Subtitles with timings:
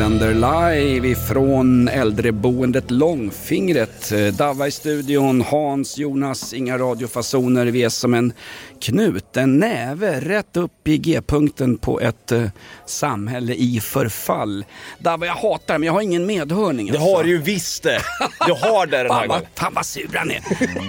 [0.00, 4.12] Sänder live ifrån äldreboendet Långfingret.
[4.12, 7.66] Eh, Dava i studion, Hans, Jonas, inga radiofasoner.
[7.66, 8.32] Vi är som en
[8.80, 12.44] knuten näve rätt upp i G-punkten på ett eh,
[12.86, 14.64] samhälle i förfall.
[14.98, 16.86] Dava, jag hatar men jag har ingen medhörning.
[16.86, 17.16] Det alltså.
[17.16, 18.00] har du ju visst det.
[18.46, 19.46] Du har det den här gången.
[19.54, 20.42] fan vad sur han är.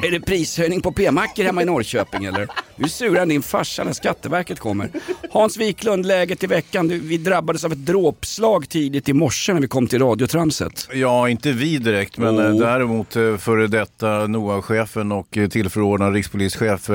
[0.07, 2.47] är det prishöjning på p-mackor hemma i Norrköping eller?
[2.75, 4.89] Du är surare än din farsa när Skatteverket kommer.
[5.31, 6.87] Hans Wiklund, läget i veckan.
[6.87, 10.87] Du, vi drabbades av ett dråpslag tidigt i morse när vi kom till radiotramset.
[10.93, 12.45] Ja, inte vi direkt, men Oh.
[12.45, 16.89] eh, däremot eh, före detta NOA-chefen och eh, tillförordnad rikspolischef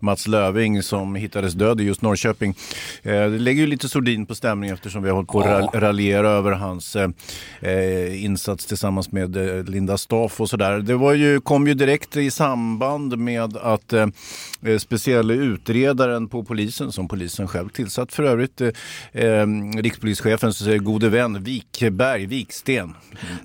[0.00, 2.54] Mats Löving som hittades död i just Norrköping.
[3.02, 6.28] Det lägger ju lite sordin på stämningen eftersom vi har hållit på att ra- raljera
[6.28, 6.96] över hans
[8.16, 9.36] insats tillsammans med
[9.68, 10.78] Linda Staff och sådär.
[10.78, 14.06] Det var ju, kom ju direkt i samband med att eh,
[14.78, 18.70] speciella utredaren på polisen, som polisen själv tillsatt för övrigt, eh,
[19.82, 22.94] rikspolischefens gode vän Wikberg, Viksten.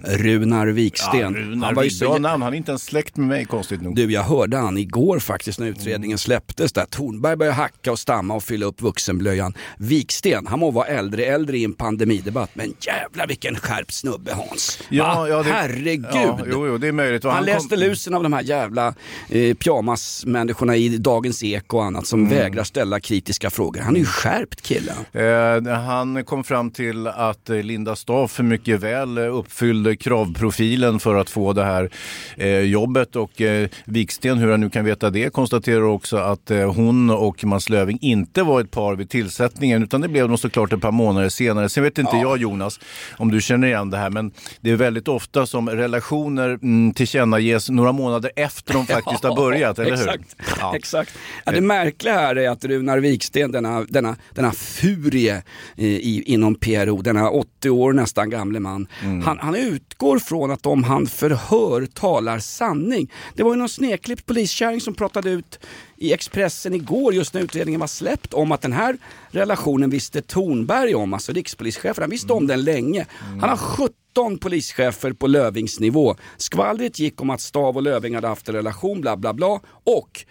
[0.04, 1.36] Runar Viksten.
[1.36, 2.06] Runar han var ju så...
[2.10, 3.96] Bra namn, han är inte ens släkt med mig konstigt nog.
[3.96, 6.86] Du, jag hörde han igår faktiskt när utredningen släpptes där.
[6.86, 9.54] Tornberg började hacka och stamma och fylla upp vuxenblöjan.
[9.78, 14.80] Viksten, han må vara äldre äldre i en pandemidebatt, men jävlar vilken skärpt snubbe Hans.
[14.92, 15.44] Va?
[15.44, 16.06] Herregud.
[16.14, 17.26] Ja, jo, jo, det är möjligt.
[17.26, 18.94] Och Han, kom- läste lusen av de här jävla
[19.30, 23.82] eh, pyjamasmänniskorna i Dagens Eko och annat som vägrar ställa kritiska frågor.
[23.82, 24.96] Han är ju skärpt killen.
[25.12, 31.16] Eh, han kom fram till att eh, Linda Staff mycket väl eh, uppfyllde kravprofilen för
[31.16, 31.90] att få det här
[32.38, 36.74] eh, jobbet och eh, Viksten, hur han nu kan veta det, konstaterar också att eh,
[36.74, 40.74] hon och Mats Löving inte var ett par vid tillsättningen utan det blev de såklart
[40.74, 41.70] ett par månader senare.
[41.70, 42.80] Sen vet inte jag Jonas
[43.18, 44.32] om du känner igen det här men
[44.62, 49.80] det är väldigt ofta som relationer mm, tillkännages några månader efter de faktiskt har börjat,
[49.80, 50.10] eller hur?
[50.10, 50.36] Exakt.
[50.60, 50.76] Ja.
[50.76, 51.18] Exakt.
[51.46, 55.44] Ja, det märkliga här är att Runar Viksten, denna, denna, denna furie
[55.78, 59.22] eh, i, inom PRO, denna 80 år nästan gamle man, Mm.
[59.22, 63.12] han, han utgår från att om han förhör talar sanning.
[63.36, 65.60] Det var ju någon snekklippt poliskärring som pratade ut
[65.98, 68.98] i Expressen igår just när utredningen var släppt om att den här
[69.30, 72.02] relationen visste Tornberg om, alltså rikspolischefen.
[72.02, 73.06] Han visste om den länge.
[73.42, 76.16] Han har 17 polischefer på Lövingsnivå.
[76.38, 79.60] Skvallret gick om att Stav och Löving hade haft en relation, bla bla bla.
[79.84, 80.26] Och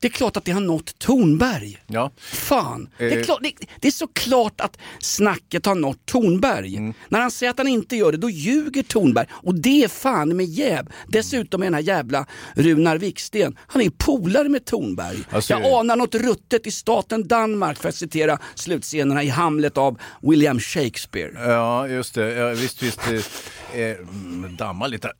[0.00, 1.78] det är klart att det har nått Tornberg.
[1.86, 2.10] Ja.
[2.18, 3.24] Fan, det, är Eh.
[3.24, 6.76] klart, det, det är så klart att snacket har nått Tornberg.
[6.76, 6.94] Mm.
[7.08, 9.26] När han säger att han inte gör det, då ljuger Tornberg.
[9.32, 10.86] Och det är fan med jäv.
[11.08, 15.18] Dessutom är den här jävla Runar Viksten, han är polare med Tornberg.
[15.30, 19.98] Alltså, Jag anar något ruttet i staten Danmark för att citera slutscenerna i Hamlet av
[20.22, 21.32] William Shakespeare.
[21.50, 22.32] Ja, just det.
[22.34, 23.00] Ja, visst, visst.
[23.06, 25.12] Eh, eh, mm, damma lite.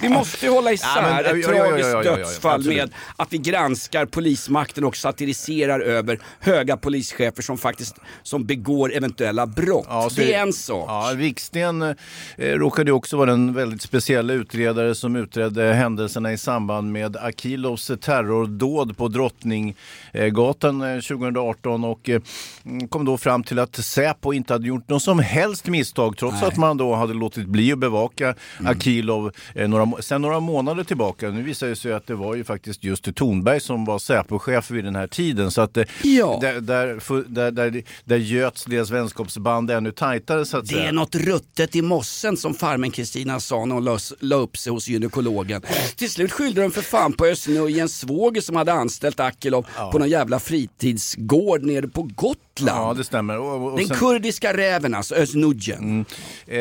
[0.00, 3.38] Vi måste ju hålla isär Ja, men- ett ja, tragiskt dödsfall med att vi
[3.72, 9.86] granskar polismakten och satiriserar över höga polischefer som faktiskt som begår eventuella brott.
[9.88, 10.84] Ja, så det är en sak.
[10.88, 11.94] Ja, Viksten eh,
[12.36, 18.96] råkade också vara den väldigt speciella utredare som utredde händelserna i samband med Akilovs terrordåd
[18.96, 22.20] på Drottninggatan eh, 2018 och eh,
[22.64, 26.32] mm, kom då fram till att Säpo inte hade gjort något som helst misstag trots
[26.32, 26.42] Nej.
[26.42, 26.48] Mm.
[26.48, 28.34] att man då hade låtit bli att bevaka
[28.64, 31.30] Akilov eh, några, sedan några månader tillbaka.
[31.30, 34.84] Nu visar det sig att det var ju faktiskt just Tornberg som var Säpo-chef vid
[34.84, 35.50] den här tiden.
[35.50, 36.38] Så att eh, Ja.
[36.40, 40.88] där, där, där, där, där göts deras vänskapsband ännu tajtare så att Det säga.
[40.88, 44.72] är något ruttet i mossen som farmen Kristina sa när hon la, la upp sig
[44.72, 45.62] hos gynekologen.
[45.96, 49.98] Till slut skyllde de för fan på Özz Nujens svåger som hade anställt Akilov på
[49.98, 52.38] någon jävla fritidsgård nere på Gotland.
[52.80, 53.38] Ja, det stämmer.
[53.38, 56.04] Och, och Den sen- kurdiska räven alltså, Özz Nujen.
[56.46, 56.60] Eh,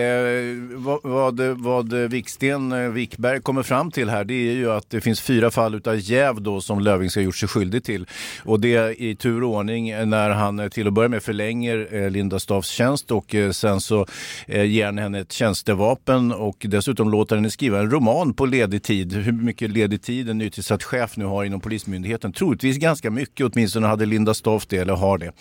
[0.76, 5.02] vad, vad, vad Viksten eh, Wikberg kommer fram till här det är ju att det
[5.02, 8.06] finns fyra fall utav jäv då som Löfving ska ha gjort sig skyldig till.
[8.44, 12.40] Och det i tur och ordning när han till att börja med förlänger eh, Linda
[12.40, 14.06] Staafs tjänst och eh, sen så
[14.48, 18.84] eh, ger han henne ett tjänstevapen och dessutom låter henne skriva en roman på ledig
[18.84, 19.14] tid.
[19.14, 22.34] Hur mycket ledig tid en nytillsatt chef nu har inom Polismyndigheten.
[22.34, 25.32] Troligtvis ganska mycket, åtminstone hade Linda Staaf det eller har det.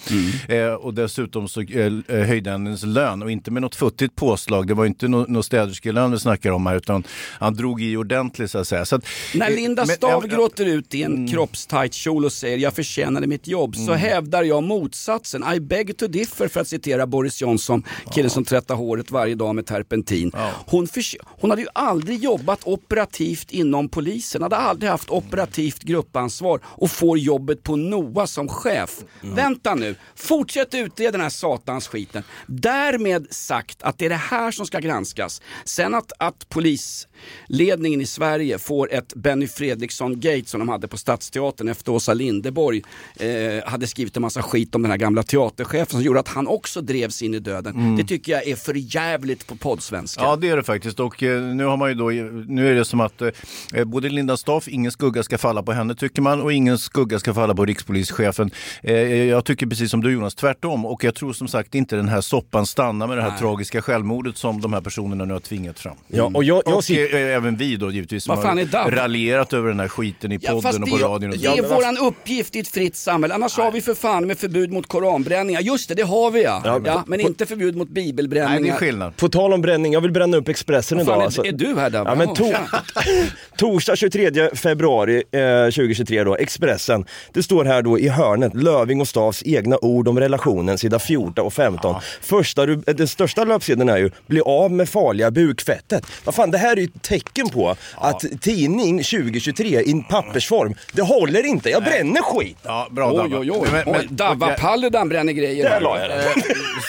[0.56, 4.66] Eh, och dessutom så eh, höjde han hennes lön och inte med något futtigt påslag.
[4.66, 7.04] Det var inte någon no städerskelön vi snackar om här utan
[7.38, 8.84] han drog i ordentligt så att säga.
[8.84, 9.04] Så att,
[9.34, 13.46] När Linda men- ja, gråter ut i en kroppstajt kjol och säger jag förtjänade mitt
[13.46, 15.44] jobb så hävdar jag motsatsen.
[15.54, 17.82] I beg to differ för att citera Boris Johnson,
[18.12, 20.32] killen som tvättar håret varje dag med terpentin.
[20.66, 20.88] Hon,
[21.26, 27.18] hon hade ju aldrig jobbat operativt inom polisen, hade aldrig haft operativt gruppansvar och får
[27.18, 28.98] jobbet på NOA som chef.
[29.20, 32.22] Vänta nu, fortsätt utreda den här satans skiten.
[32.46, 35.42] Därmed sagt att det är det här som ska granskas.
[35.64, 40.96] Sen att, att polisledningen i Sverige får ett Benny Fredriksson-gate som de hade på
[41.30, 42.82] Stadsteatern efter Åsa Linderborg
[43.18, 46.46] eh, hade skrivit en massa skit om den här gamla teaterchefen som gjorde att han
[46.46, 47.96] också drevs in i döden.
[47.96, 50.22] Det tycker jag är för jävligt på poddsvenska.
[50.22, 52.10] Ja det är det faktiskt och eh, nu har man ju då,
[52.48, 55.94] nu är det som att eh, både Linda Staaf, ingen skugga ska falla på henne
[55.94, 58.50] tycker man och ingen skugga ska falla på rikspolischefen.
[58.82, 58.94] Eh,
[59.24, 62.20] jag tycker precis som du Jonas, tvärtom och jag tror som sagt inte den här
[62.20, 65.96] soppan stannar med det här tragiska självmordet som de här personerna nu har tvingat fram.
[66.08, 69.80] Ja, och jag, jag Och eh, även vi då givetvis som har raljerat över den
[69.80, 71.30] här skiten i Ja, podden fast och på är- radion.
[71.30, 73.34] Och det är våran uppgift i ett fritt samhälle.
[73.34, 75.60] Annars har vi för fan med förbud mot koranbränningar.
[75.60, 76.62] Just det, det har vi ja.
[76.64, 78.74] ja, Ja, men på- inte förbud mot Nej, det bibelbränningar.
[78.74, 79.16] är skillnad.
[79.16, 81.22] På tal om bränning, jag vill bränna upp Expressen Vad fan, idag.
[81.22, 81.44] är, alltså.
[81.44, 82.10] är du här Dabbe?
[82.10, 82.44] Ja, men to
[83.56, 87.04] torsdag 23 februari eh, 2023 då, Expressen.
[87.32, 91.46] Det står här då i hörnet, Löving och Stavs egna ord om relationen, sida 14
[91.46, 91.94] och 15.
[92.20, 96.06] Första, ru- eh, den största löpsedeln är ju, bli av med farliga bukfettet.
[96.24, 101.06] Vad fan, det här är ju ett tecken på att tidning 2023 i pappersform, det
[101.06, 101.70] håller inte.
[101.70, 102.56] Jag bränner skit.
[102.62, 103.38] Ja, bra Oj, Davva.
[103.38, 103.68] oj, oj.
[103.72, 105.70] Men- men- oj Davva Paludan bränner grejer.
[105.70, 106.24] Där la jag det.
[106.24, 106.32] Eh,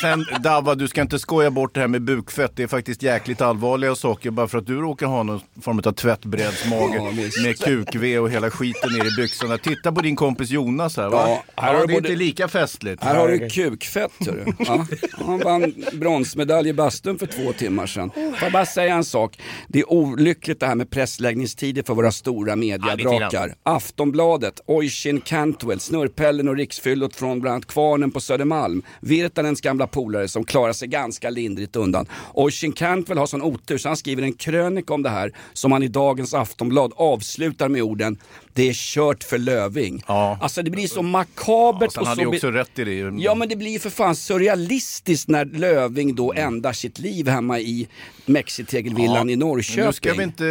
[0.02, 2.52] Sen Davva, du ska inte skoja bort det här med bukfett.
[2.56, 4.32] Det är faktiskt jäkligt allvarliga saker.
[4.32, 7.42] Bara för att du råkar ha någon form av tvättbrädsmage Ja, visst.
[7.44, 9.58] med kukv och hela skiten ner i byxorna.
[9.58, 11.10] Titta på din kompis Jonas här.
[11.10, 11.24] Va?
[11.28, 13.04] Ja, här har ja, du det är både- inte lika festligt.
[13.04, 14.46] Här har du kukfett hörru.
[14.60, 14.86] Ja.
[15.26, 18.12] Han vann bronsmedalj i bastun för två timmar sedan.
[18.14, 19.40] Får jag bara säga en sak.
[19.68, 23.56] Det är olyckligt det här med pressläggningstider för våra stora mediadrakar.
[24.02, 28.84] Aftonbladet, Oisin Cantwell, Snurrpellen och Riksfyllot från bland annat Kvarnen på Södermalm.
[29.00, 32.06] Virtanens gamla polare som klarar sig ganska lindrigt undan.
[32.34, 35.84] Oisin Cantwell har sån otur så han skriver en krönika om det här som han
[35.84, 38.18] i dagens Aftonblad avslutar med orden
[38.54, 40.04] Det är kört för Löving.
[40.08, 40.38] Ja.
[40.42, 43.24] Alltså det blir så makabert Sen och hade så ju också rätt i det.
[43.24, 47.60] Ja men det blir ju för fan surrealistiskt när Löving då ändar sitt liv hemma
[47.60, 47.88] i
[48.26, 49.86] Mexitegelvillan i Norrköping.
[49.86, 50.48] Nu ska vi inte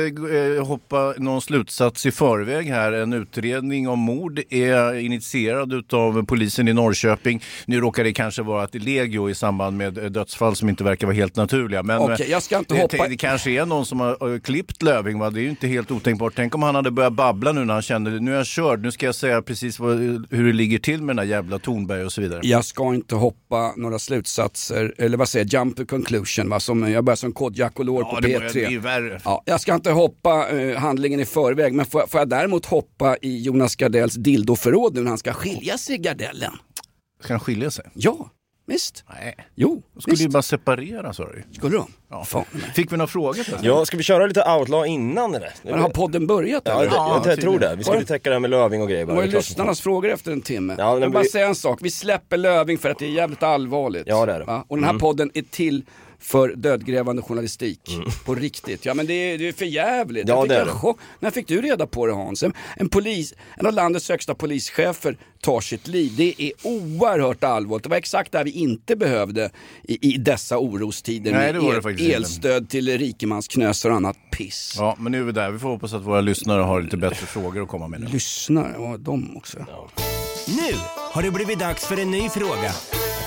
[0.56, 2.92] eh, hoppa någon slutsats i förväg här.
[2.92, 3.12] En
[3.44, 7.42] utredning om mord är initierad av polisen i Norrköping.
[7.66, 11.06] Nu råkar det kanske vara ett legio i samband med eh, dödsfall som inte verkar
[11.06, 11.82] vara helt naturliga.
[11.82, 14.82] Men eh, jag ska inte det, hoppa- det kanske är någon som har eh, klippt
[14.82, 15.18] Löving.
[15.18, 15.30] Va?
[15.30, 16.32] Det är ju inte helt otänkbart.
[16.36, 18.82] Tänk om han hade börjat babbla nu när han kände nu är jag körd.
[18.82, 19.98] Nu ska jag säga precis vad,
[20.30, 22.40] hur det ligger till med den här jävla Tornberg och så vidare.
[22.42, 26.60] Jag ska inte hoppa några slutsatser, eller vad säger jag, jump to conclusion va?
[26.60, 28.66] Som, jag börjar som kodjakolor på Ja, det börjar P3.
[28.66, 29.20] bli värre.
[29.24, 33.16] Ja, jag ska inte hoppa eh, handlingen i förväg, men får, får jag däremot hoppa
[33.22, 36.52] i Jonas Gardells dildoförråd nu när han ska skilja sig Gardellen?
[37.24, 37.84] Ska han skilja sig?
[37.94, 38.30] Ja,
[38.66, 39.04] visst.
[39.12, 39.34] Nej.
[39.54, 40.22] Jo, Då skulle visst.
[40.24, 41.42] ju bara separera sa du.
[41.52, 41.86] Skulle de?
[42.10, 42.24] Ja.
[42.24, 42.44] Fan.
[42.74, 43.32] Fick vi några frågor?
[43.34, 43.58] förresten?
[43.62, 45.52] Ja, ska vi köra lite outlaw innan eller?
[45.62, 46.90] Men har podden börjat Ja, eller?
[46.90, 47.74] det, jag, jag tror det.
[47.76, 49.06] Vi skulle täcka det här med Löving och grejer.
[49.06, 49.16] Det bara.
[49.20, 50.74] Det ju är klart som lyssnarnas frågor efter en timme.
[50.78, 53.04] Ja, jag men vill bara vi- säga en sak, vi släpper Löving för att det
[53.06, 54.02] är jävligt allvarligt.
[54.06, 54.44] Ja, det är det.
[54.44, 54.64] Va?
[54.68, 55.84] Och den här podden är till
[56.20, 57.80] för dödgrävande journalistik.
[58.24, 58.84] På riktigt.
[58.84, 60.28] Ja men det är, det är för jävligt.
[60.28, 60.70] Ja, jag fick det är det.
[60.70, 60.98] chock.
[61.20, 62.42] När fick du reda på det Hans?
[62.42, 66.12] En, en, polis, en av landets högsta polischefer tar sitt liv.
[66.16, 67.82] Det är oerhört allvarligt.
[67.84, 69.50] Det var exakt det här vi inte behövde
[69.82, 72.16] i, i dessa orostider Nej, det var det faktiskt inte.
[72.16, 74.74] elstöd till rikemansknösar och annat piss.
[74.78, 75.50] Ja, men nu är vi där.
[75.50, 78.06] Vi får hoppas att våra lyssnare har lite bättre frågor att komma med nu.
[78.06, 79.58] Lyssnare, ja de också.
[80.46, 80.74] Nu
[81.12, 82.72] har det blivit dags för en ny fråga.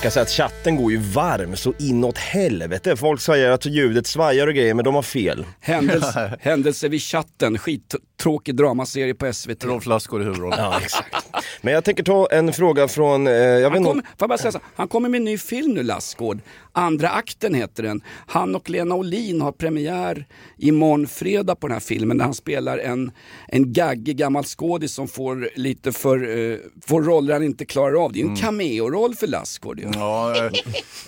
[0.04, 2.96] Kan säga att chatten går ju varm så inåt helvete.
[2.96, 5.46] Folk säger att ljudet svajar och grejer men de har fel.
[5.60, 9.64] Händelse, händelse vid chatten, skittråkig dramaserie på SVT.
[9.64, 10.58] Rolf Lassgård i huvudrollen.
[10.58, 11.26] Ja, exakt.
[11.60, 14.38] Men jag tänker ta en fråga från, eh, jag vet Han kommer, får jag bara
[14.38, 16.40] säga så, här, han kommer med en ny film nu Lassgård.
[16.76, 18.02] Andra akten heter den.
[18.26, 20.26] Han och Lena Olin har premiär
[20.58, 23.10] imorgon fredag på den här filmen där han spelar en,
[23.48, 28.12] en gaggig gammal skådis som får lite för, eh, får roller han inte klarar av.
[28.12, 29.86] Det är ju en cameo-roll för Lassgård ju.
[29.94, 30.36] Ja,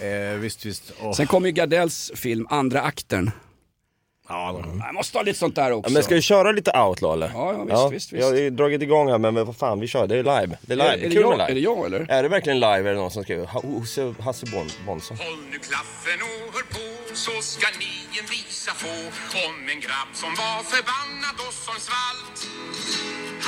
[0.01, 0.93] eh, eh, visst, visst.
[1.03, 1.13] Åh.
[1.13, 3.31] Sen kommer ju Gardells film Andra akten.
[4.29, 5.91] Ja, jag måste ha lite sånt där också.
[5.91, 7.31] Ja, men ska vi köra lite outlaw eller?
[7.39, 8.21] Ja, ja, visst, visst, visst.
[8.37, 10.59] Jag har dragit igång här men vad fan vi kör, det är live.
[10.61, 11.51] Det är live, Är- är det kul jag- live.
[11.51, 12.01] är det jag, eller?
[12.17, 13.47] Är det verkligen live är det någon som skriver?
[13.47, 15.15] Ha- Hasse, Hasse Bon, Bonsa.
[15.15, 16.85] Håll nu klaffen och hör på
[17.25, 18.95] så ska ni en visa få
[19.49, 22.39] om en grabb som var förbannad och som svalt.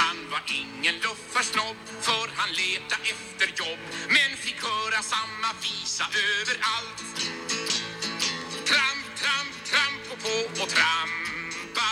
[0.03, 3.81] Han var ingen luffarsnobb för han leta efter jobb
[4.17, 7.01] men fick höra samma visa överallt.
[8.71, 9.08] Tramp,
[10.23, 11.91] på och trampa.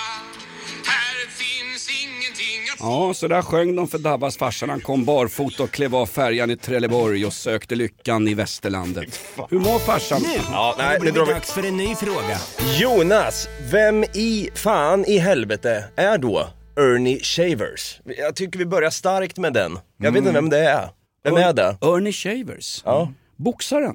[0.87, 5.63] Här finns ingenting att Ja, så där sjöng de för Dabbas farsa han kom barfota
[5.63, 9.21] och klev av färjan i Trelleborg och sökte lyckan i västerlandet.
[9.51, 10.23] Hur mår farsan?
[10.23, 12.39] Nu Ja, nej, nu drar vi- dags för en ny fråga.
[12.81, 18.01] Jonas, vem i fan i helvete är då Ernie Shavers?
[18.19, 19.79] Jag tycker vi börjar starkt med den.
[19.99, 20.89] Jag vet inte vem det är.
[21.25, 21.77] Vem är det?
[21.83, 22.83] Ernie Shavers.
[22.85, 23.13] Ja.
[23.37, 23.95] Boxaren.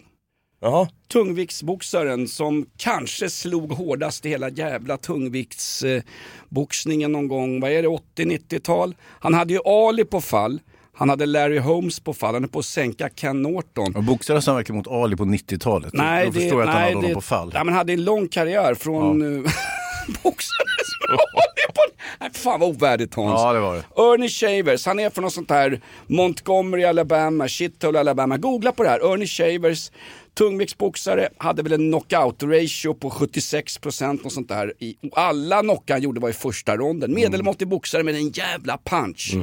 [0.64, 0.88] Jaha.
[1.08, 8.96] Tungviktsboxaren som kanske slog hårdast i hela jävla tungviktsboxningen någon gång, vad är det, 80-90-tal?
[9.20, 10.60] Han hade ju Ali på fall,
[10.94, 13.96] han hade Larry Holmes på fall, han är på att sänka Ken Norton.
[13.96, 15.94] Och boxades han verkligen mot Ali på 90-talet?
[15.94, 17.52] Nej, Då förstår jag att han hade honom på fall.
[17.54, 19.28] Ja, men hade en lång karriär från ja.
[20.24, 21.82] boxades med Ali på...
[22.20, 23.42] Nej, fan vad ovärdigt Hans.
[23.42, 23.84] Ja, det var det.
[23.96, 28.38] Ernie Shavers, han är från något sånt här Montgomery, Alabama, Shithole, Alabama.
[28.38, 29.92] Googla på det här, Ernie Shavers,
[30.34, 34.74] tungviktsboxare, hade väl en knockout ratio på 76% och sånt där.
[35.12, 37.14] Och alla knockar han gjorde var i första ronden.
[37.14, 39.36] Medelmåttig boxare med en jävla punch.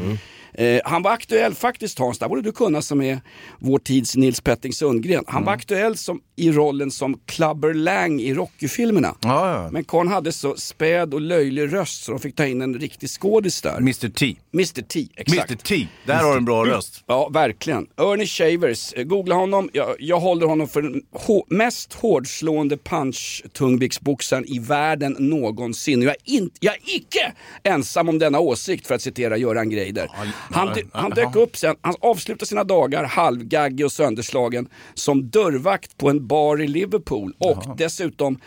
[0.54, 3.20] Eh, han var aktuell faktiskt Hans, där borde du kunna som är
[3.58, 5.24] vår tids Nils Petting Sundgren.
[5.26, 9.14] Han var aktuell som, i rollen som Clubber Lang i Rocky-filmerna.
[9.20, 9.70] Ja, ja.
[9.70, 13.10] Men Karn hade så späd och löjlig röst så de fick ta in en riktig
[13.10, 13.76] skådis där.
[13.76, 14.36] Mr T.
[14.54, 15.50] Mr T, exakt.
[15.50, 15.86] Mr T.
[16.06, 17.04] Där har du en bra röst.
[17.06, 17.86] Ja, verkligen.
[17.96, 19.70] Ernie Shavers, eh, googla honom.
[19.72, 21.02] Jag, jag håller honom för den
[21.48, 26.02] mest hårdslående punch-tungviktsboxaren i världen någonsin.
[26.02, 30.10] Jag är, in, jag är icke ensam om denna åsikt för att citera Göran Greider.
[30.50, 36.10] Han, han dök upp sen, han avslutade sina dagar halvgaggig och sönderslagen som dörrvakt på
[36.10, 38.38] en bar i Liverpool och dessutom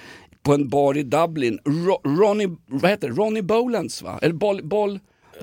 [0.44, 1.60] på en bar i Dublin.
[1.66, 3.16] Ro, Ronnie, vad heter det?
[3.16, 4.20] Ronnie Bolens va?
[4.22, 5.00] Eller Boll, Boll,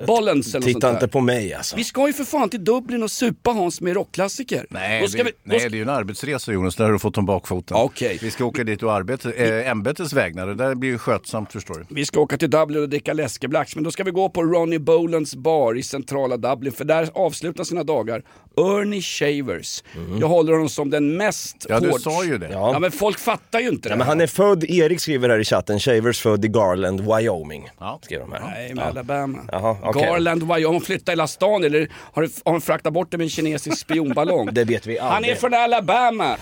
[0.07, 0.93] Bollens eller Titta där.
[0.93, 1.75] inte på mig alltså.
[1.75, 4.65] Vi ska ju för fan till Dublin och supa Hans med rockklassiker.
[4.69, 7.17] Nej, det, vi, nej, ska, det är ju en arbetsresa Jonas, där har du fått
[7.17, 7.77] om bakfoten.
[7.77, 8.19] Okej.
[8.21, 11.75] Vi ska åka dit och arbeta, äh, ämbetets vägnar, det där blir ju skötsamt förstår
[11.75, 11.95] du.
[11.95, 14.79] vi ska åka till Dublin och dricka läskeblacks, men då ska vi gå på Ronnie
[14.79, 18.23] Bolans bar i centrala Dublin, för där avslutar sina dagar
[18.59, 19.83] Ernie Shavers.
[20.19, 22.49] Jag håller honom som den mest Ja, du hård- sa ju det.
[22.51, 22.79] Ja.
[22.79, 23.97] men folk fattar ju inte Ja, det.
[23.97, 27.69] men han är född, Erik skriver här i chatten, Shavers född i Garland, Wyoming.
[27.79, 27.99] Ja.
[28.03, 28.41] Skriver de här.
[28.51, 29.39] Nej, med Alabama.
[29.51, 30.01] Jaha, okej.
[30.03, 30.81] Garland, vad gör hon?
[30.81, 34.49] Flyttar hela stan eller har, har hon fraktat bort det med en kinesisk spionballong?
[34.53, 35.35] Det vet vi Han aldrig.
[35.35, 36.37] är från Alabama!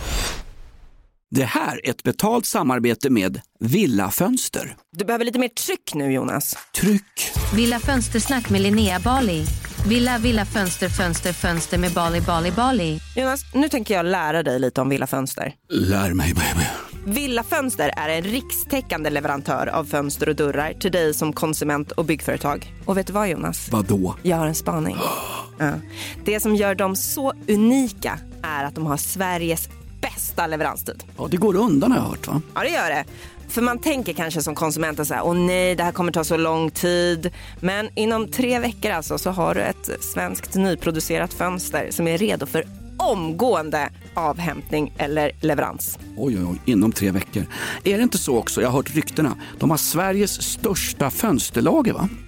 [1.31, 4.75] Det här är ett betalt samarbete med Villa Fönster.
[4.97, 6.57] Du behöver lite mer tryck nu Jonas.
[6.81, 7.31] Tryck!
[7.55, 9.43] Villa Fönstersnack med Linnea Bali.
[9.88, 13.00] Villa, villa, fönster, fönster, fönster med Bali, Bali, Bali.
[13.15, 15.53] Jonas, nu tänker jag lära dig lite om Villa Fönster.
[15.70, 16.67] Lär mig baby.
[17.20, 22.06] Villa Fönster är en rikstäckande leverantör av fönster och dörrar till dig som konsument och
[22.06, 22.74] byggföretag.
[22.86, 23.70] Och vet du vad Jonas?
[23.72, 24.15] Vadå?
[24.24, 24.98] Jag har en spaning.
[25.60, 25.72] Ja.
[26.25, 29.70] Det som gör dem så unika är att de har Sveriges
[30.01, 31.03] bästa leveranstid.
[31.17, 32.41] Ja, det går undan har jag hört va?
[32.56, 33.06] Ja, det gör det.
[33.50, 36.24] För man tänker kanske som konsument att så här, åh nej, det här kommer ta
[36.24, 37.32] så lång tid.
[37.60, 42.46] Men inom tre veckor alltså så har du ett svenskt nyproducerat fönster som är redo
[42.46, 42.63] för
[42.98, 46.00] omgående avhämtning eller leverans.
[46.18, 47.46] Oj, oj, oj, inom tre veckor.
[47.84, 52.10] Är det inte så också, jag har hört ryktena, de har Sveriges största fönsterlager va?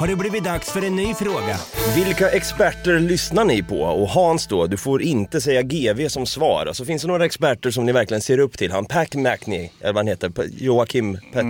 [0.00, 1.56] har det blivit dags för en ny fråga.
[1.94, 3.80] Vilka experter lyssnar ni på?
[3.82, 6.66] Och Hans då, du får inte säga GV som svar.
[6.66, 8.72] Alltså finns det några experter som ni verkligen ser upp till?
[8.72, 11.18] Han Pat McNey, eller vad han heter, Pa- Joakim...
[11.32, 11.42] Pat,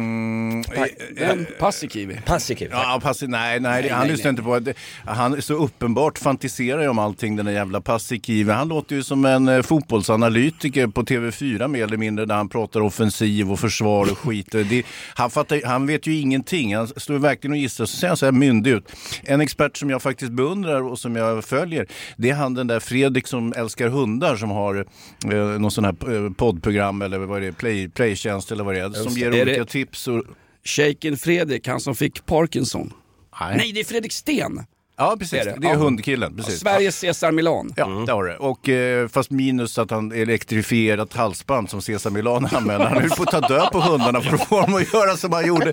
[1.16, 2.20] Den Paasikivi.
[2.26, 2.70] Paasikivi.
[2.72, 4.74] Ja, passi, nej, nej, Nej, han nej, lyssnar inte på det.
[5.06, 8.52] Han är så uppenbart fantiserar ju om allting den där jävla Paasikivi.
[8.52, 12.80] Han låter ju som en eh, fotbollsanalytiker på TV4 mer eller mindre när han pratar
[12.80, 14.46] offensiv och försvar och skit.
[14.52, 14.82] Det,
[15.14, 16.76] han, fattar, han vet ju ingenting.
[16.76, 17.86] Han står verkligen och gissar.
[17.86, 18.92] Så ser han så här myndig ut.
[19.22, 22.80] En expert som jag faktiskt beundrar och som jag följer, det är han den där
[22.80, 24.86] Fredrik som älskar hundar som har
[25.32, 28.80] eh, någon sån här eh, poddprogram eller vad är det, play, playtjänst eller vad det
[28.80, 30.08] är, som ger Är olika tips.
[30.08, 30.24] Och...
[30.64, 32.92] Shaken Fredrik, han som fick Parkinson.
[33.40, 34.60] Nej, det är Fredrik Sten.
[35.00, 35.44] Ja, precis.
[35.44, 35.74] Det är, Ja.
[35.74, 36.36] hundkillen.
[36.36, 36.60] Precis.
[36.60, 37.72] Sveriges Cesar Milan.
[37.76, 38.36] Ja, det har det.
[38.36, 42.86] Och, eh, fast minus att han elektrifierat halsband som Cesar Milan använder.
[42.86, 45.32] Han höll på att ta död på hundarna för att få dem att göra som
[45.32, 45.72] han gjorde.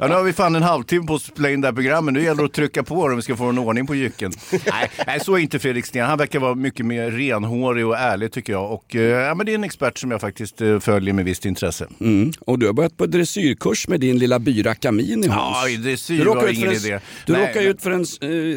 [0.00, 2.14] Ja, nu har vi fan en halvtimme på att spela in det här programmet.
[2.14, 4.32] Nu gäller det att trycka på om vi ska få en ordning på jycken.
[4.52, 6.06] Nej, nej, så är inte Fredrik Sten.
[6.06, 8.72] Han verkar vara mycket mer renhårig och ärlig tycker jag.
[8.72, 11.44] Och, eh, ja, men det är en expert som jag faktiskt eh, följer med visst
[11.44, 11.86] intresse.
[12.00, 12.32] Mm.
[12.40, 15.70] Och du har börjat på dressyrkurs med din lilla byra Camini Hans.
[15.72, 17.00] Ja, dressyr Du var ut för ingen en, idé.
[17.26, 18.06] Du Nej, råkade men- ut för en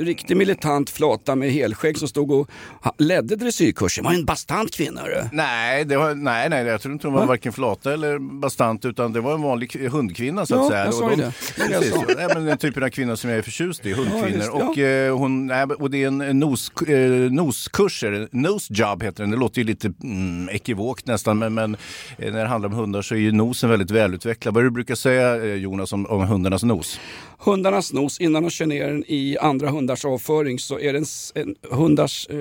[0.08, 2.50] riktig militant flata med helskägg som stod och
[2.98, 4.04] ledde dressyrkursen.
[4.04, 5.04] var en bastant kvinna.
[5.06, 5.24] Du.
[5.32, 7.28] Nej, det var, nej, nej, jag tror inte hon var Va?
[7.28, 10.86] varken flata eller bastant utan det var en vanlig hundkvinna så att Ja, säga.
[10.86, 11.34] jag sa Och de- det.
[11.56, 12.06] Precis, sa.
[12.20, 14.28] ja, men den typen av kvinnor som jag är förtjust i, hundkvinnor.
[14.38, 14.68] visst, ja.
[14.70, 19.24] och, eh, hon, nej, och det är en nos, eh, noskurs, eller nose job heter
[19.24, 19.32] den.
[19.32, 21.78] Det låter ju lite mm, ekivokt nästan men, men
[22.18, 24.54] eh, när det handlar om hundar så är ju nosen väldigt välutvecklad.
[24.54, 27.00] Vad är det du brukar säga Jonas om, om hundarnas nos?
[27.40, 31.56] Hundarnas nos, innan de kör ner den i andra hundars avföring så är den, en
[31.72, 32.38] hundars eh,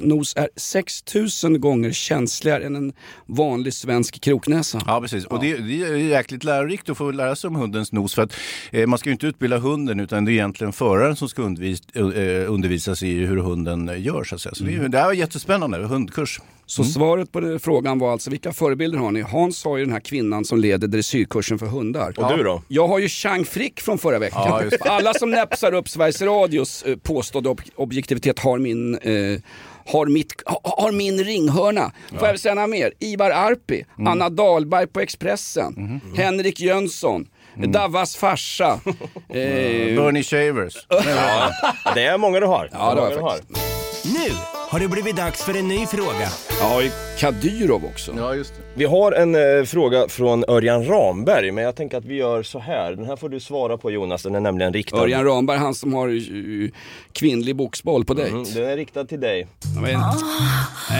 [0.00, 2.92] nos är 6000 gånger känsligare än en
[3.26, 4.82] vanlig svensk kroknäsa.
[4.86, 5.24] Ja, precis.
[5.24, 8.14] Och det, det är jäkligt lärorikt att få lära sig om hundens nos.
[8.14, 8.32] För att,
[8.70, 11.80] eh, man ska ju inte utbilda hunden utan det är egentligen föraren som ska undervis,
[11.94, 14.24] eh, undervisas i hur hunden gör.
[14.24, 14.54] Så, att säga.
[14.54, 16.40] så det, är ju- det här var jättespännande, hundkurs.
[16.68, 19.20] Så svaret på den frågan var alltså, vilka förebilder har ni?
[19.20, 22.14] Hans har ju den här kvinnan som leder dressyrkursen för hundar.
[22.16, 22.62] Och du då?
[22.68, 24.42] Jag har ju Chang Frick från förra veckan.
[24.46, 24.90] Ja, just det.
[24.90, 29.40] Alla som näpsar upp Sveriges Radios eh, påstådda ob- objektivitet har min, eh,
[29.92, 31.92] har mitt, ha, har min ringhörna.
[32.18, 32.92] Får jag säga några mer?
[33.00, 34.12] Ivar Arpi, Mm.
[34.12, 36.00] Anna Dahlberg på Expressen, Mhm.
[36.16, 37.26] Henrik Jönsson,
[37.66, 38.80] Davas farsa.
[39.28, 40.74] eh, Bernie Shavers.
[40.90, 41.50] Ja,
[41.94, 42.68] det är många du har.
[42.72, 43.38] Ja, det har många jag du har.
[44.04, 44.30] Nu
[44.76, 46.28] har det blivit dags för en ny fråga.
[46.60, 48.14] Ja, i Kadyrov också.
[48.16, 48.62] Ja, just det.
[48.74, 52.58] Vi har en eh, fråga från Örjan Ramberg, men jag tänker att vi gör så
[52.58, 52.92] här.
[52.92, 54.96] Den här får du svara på Jonas, den är nämligen riktad.
[54.96, 56.70] Örjan Ramberg, han som har eh,
[57.12, 58.30] kvinnlig boxboll på dejt.
[58.30, 59.46] Mm, den är riktad till dig.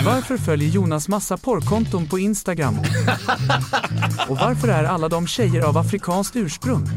[0.05, 2.75] Varför följer Jonas massa porrkonton på Instagram?
[4.29, 6.89] Och varför är alla de tjejer av afrikanskt ursprung?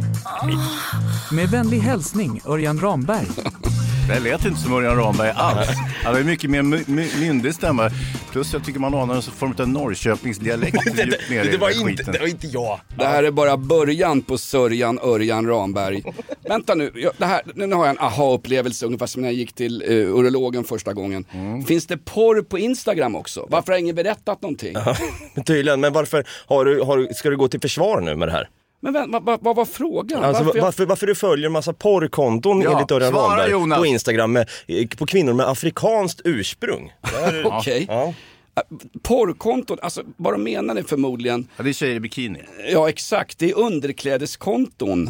[1.32, 3.28] Med vänlig hälsning Örjan Ramberg.
[4.10, 5.68] Det lät inte som Örjan Ramberg alls.
[6.04, 7.90] Han ju mycket mer my- my- myndig stämma.
[8.32, 10.74] Plus jag tycker man anar en form av Norrköpingsdialekt
[11.30, 12.80] ner i det, var inte, det var inte jag.
[12.98, 16.04] Det här är bara början på sörjan Örjan Ramberg.
[16.50, 19.54] Vänta nu, jag, det här, nu har jag en aha-upplevelse ungefär som när jag gick
[19.54, 21.26] till uh, urologen första gången.
[21.32, 21.64] Mm.
[21.66, 23.48] Finns det porr på Instagram också?
[23.50, 24.76] Varför har ingen berättat någonting?
[25.46, 28.32] Tydligen, men varför har du, har, du- ska du gå till försvar nu med det
[28.32, 28.50] här?
[28.80, 30.24] Men vä- vad, vad, vad var frågan?
[30.24, 30.88] Alltså, varför varför, jag...
[30.88, 35.34] varför, du följer massa porrkonton Ja, enligt Örjan Ramberg på Instagram med, eh, på kvinnor
[35.34, 36.92] med afrikanskt ursprung?
[37.46, 37.86] Okej.
[37.90, 38.14] Ja.
[39.02, 42.40] Porrkonton, alltså vad de menar är förmodligen, Ja, det är tjejer i bikini.
[42.72, 45.10] ja exakt, det är underklädeskonton.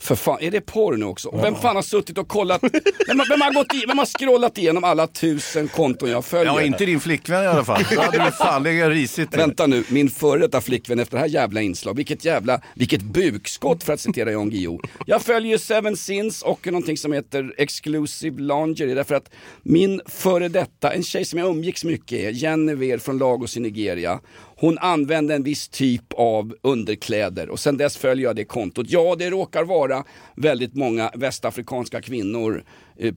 [0.00, 1.28] För fan, är det porr nu också?
[1.28, 4.06] Och Vem fan har suttit och kollat, vem, har- vem, har gått i, vem har
[4.06, 6.52] scrollat igenom alla tusen konton jag följer?
[6.52, 7.82] Ja, inte din flickvän i alla fall.
[7.94, 9.36] Då hade du fan legat risigt.
[9.36, 13.82] Vänta nu, min före detta flickvän efter det här jävla inslag, vilket jävla, vilket bukskott
[13.84, 14.80] för att citera Jan Guillou.
[15.06, 19.30] Jag följer Seven Sins och någonting som heter Exclusive Lingerie därför att
[19.62, 24.20] min före detta, en tjej som jag umgicks mycket med, Genevieve från Lagos i Nigeria,
[24.64, 28.86] hon använde en viss typ av underkläder och sen dess följer jag det kontot.
[28.88, 30.04] Ja, det råkar vara
[30.36, 32.64] väldigt många västafrikanska kvinnor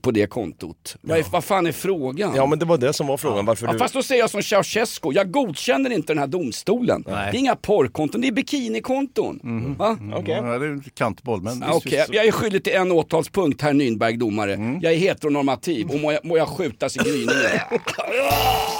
[0.00, 0.96] på det kontot.
[1.00, 2.32] Vad, är, vad fan är frågan?
[2.36, 3.78] Ja men det var det som var frågan, varför Ja, du...
[3.78, 7.02] fast då säger jag som Ceausescu, jag godkänner inte den här domstolen.
[7.02, 9.40] Det är inga porrkonton, det är bikinikonton.
[9.78, 9.98] Va?
[10.10, 11.42] Ja, det är en kantboll.
[11.42, 14.54] Men Ja, Okej, jag är skyldig till en åtalspunkt, herr Nürnberg domare.
[14.54, 14.80] Mm.
[14.82, 17.34] Jag är heteronormativ och må jag, må jag skjutas i gryningen.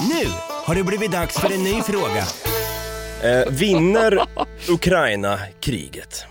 [0.09, 0.27] Nu
[0.65, 2.25] har det blivit dags för en ny fråga.
[3.23, 4.19] Eh, vinner
[4.69, 6.25] Ukraina kriget?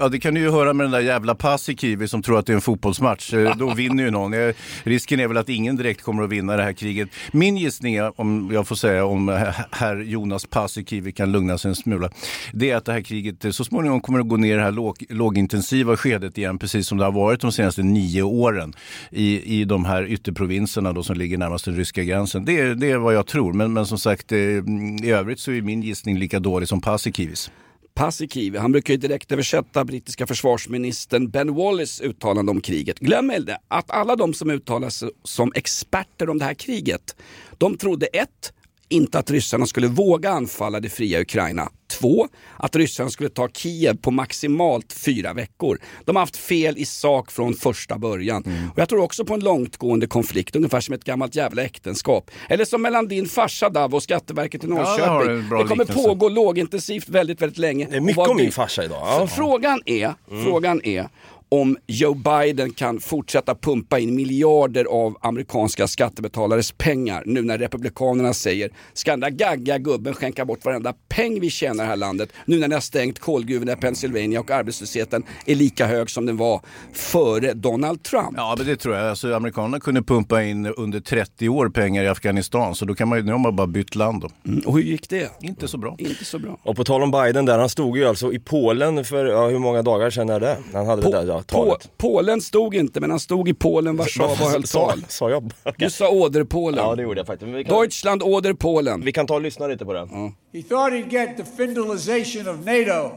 [0.00, 2.52] Ja, det kan du ju höra med den där jävla Paasikivi som tror att det
[2.52, 3.34] är en fotbollsmatch.
[3.34, 4.34] Eh, då vinner ju någon.
[4.34, 7.08] Eh, risken är väl att ingen direkt kommer att vinna det här kriget.
[7.32, 9.28] Min gissning, är, om jag får säga, om
[9.70, 12.10] herr Jonas Paasikivi kan lugna sig en smula,
[12.52, 14.62] det är att det här kriget eh, så småningom kommer att gå ner i det
[14.62, 18.74] här låg, lågintensiva skedet igen, precis som det har varit de senaste nio åren
[19.10, 22.44] i, i de här ytterprovinserna då, som ligger närmast den ryska gränsen.
[22.44, 25.62] Det är, det är vad jag tror, men, men som sagt, i övrigt så är
[25.62, 27.50] min gissning lika dålig som Paasikivis.
[27.98, 32.98] Paasikivi, han brukar ju direkt översätta brittiska försvarsministern Ben Wallace uttalande om kriget.
[32.98, 37.16] Glöm inte att alla de som uttalar sig som experter om det här kriget,
[37.58, 38.52] de trodde ett,
[38.88, 41.68] inte att ryssarna skulle våga anfalla det fria Ukraina.
[42.00, 45.78] Två, att ryssarna skulle ta Kiev på maximalt fyra veckor.
[46.04, 48.42] De har haft fel i sak från första början.
[48.72, 52.30] Och jag tror också på en långtgående konflikt, ungefär som ett gammalt jävla äktenskap.
[52.48, 55.28] Eller som mellan din farsa Dav och Skatteverket i Ja, Norrköping.
[55.28, 56.08] det en bra det kommer liknelse.
[56.08, 57.86] pågå lågintensivt väldigt, väldigt länge.
[57.90, 58.98] Det är mycket om min farsa idag.
[59.02, 59.26] Ja.
[59.26, 60.44] frågan är, Mm.
[60.44, 61.08] frågan är
[61.48, 68.34] om Joe Biden kan fortsätta pumpa in miljarder av amerikanska skattebetalares pengar nu när republikanerna
[68.34, 71.96] säger ska den där gagga gubben skänka bort varenda peng vi tjänar i det här
[71.96, 76.26] landet nu när ni har stängt kolgruvorna i Pennsylvania och arbetslösheten är lika hög som
[76.26, 76.60] den var
[76.92, 78.34] före Donald Trump.
[78.36, 79.08] Ja, men det tror jag.
[79.08, 83.18] Alltså, amerikanerna kunde pumpa in under 30 år pengar i Afghanistan, så då kan man
[83.18, 84.22] ju, nu har man bara bytt land.
[84.22, 84.28] Då.
[84.66, 85.30] och hur gick det?
[85.40, 85.96] Inte så bra.
[85.98, 86.58] Inte så bra.
[86.62, 89.58] Och på tal om Biden där, han stod ju alltså i Polen för, ja, hur
[89.58, 90.56] många dagar sedan är det?
[90.72, 91.90] Han hade det där ja, På, talet.
[91.98, 95.04] Polen stod inte, men han stod i Polen, Warszawa och höll tal.
[95.08, 95.52] Sa jag?
[95.76, 96.84] Du sa Oder-Polen.
[96.84, 97.52] Ja det gjorde jag faktiskt.
[97.68, 99.00] Kan, Deutschland, Oder-Polen.
[99.04, 100.08] vi kan ta och lyssna lite på det.
[100.52, 103.10] He thought he'd get the Finlandization of NATO.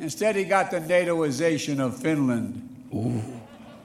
[0.00, 2.60] Instead, he got the NATOization of Finland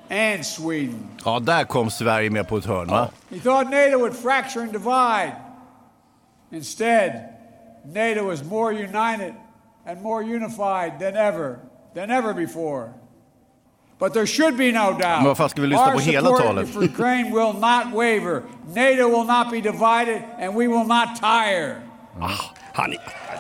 [0.10, 1.08] and Sweden.
[1.26, 2.88] Ja, där kom Sverige med på ett hörn.
[2.88, 3.10] Va?
[3.30, 5.32] He thought NATO would fracture and divide.
[6.52, 7.12] Instead,
[7.86, 9.34] NATO is more united
[9.88, 11.58] and more unified than ever,
[11.96, 12.94] than ever before.
[14.00, 15.24] But there should be no doubt.
[15.24, 16.70] Men vad ska vi lyssna Our på hela support talet?
[16.70, 18.42] for Ukraine will not waver.
[18.76, 21.82] NATO will not be divided and we will not tire.
[22.74, 22.94] Han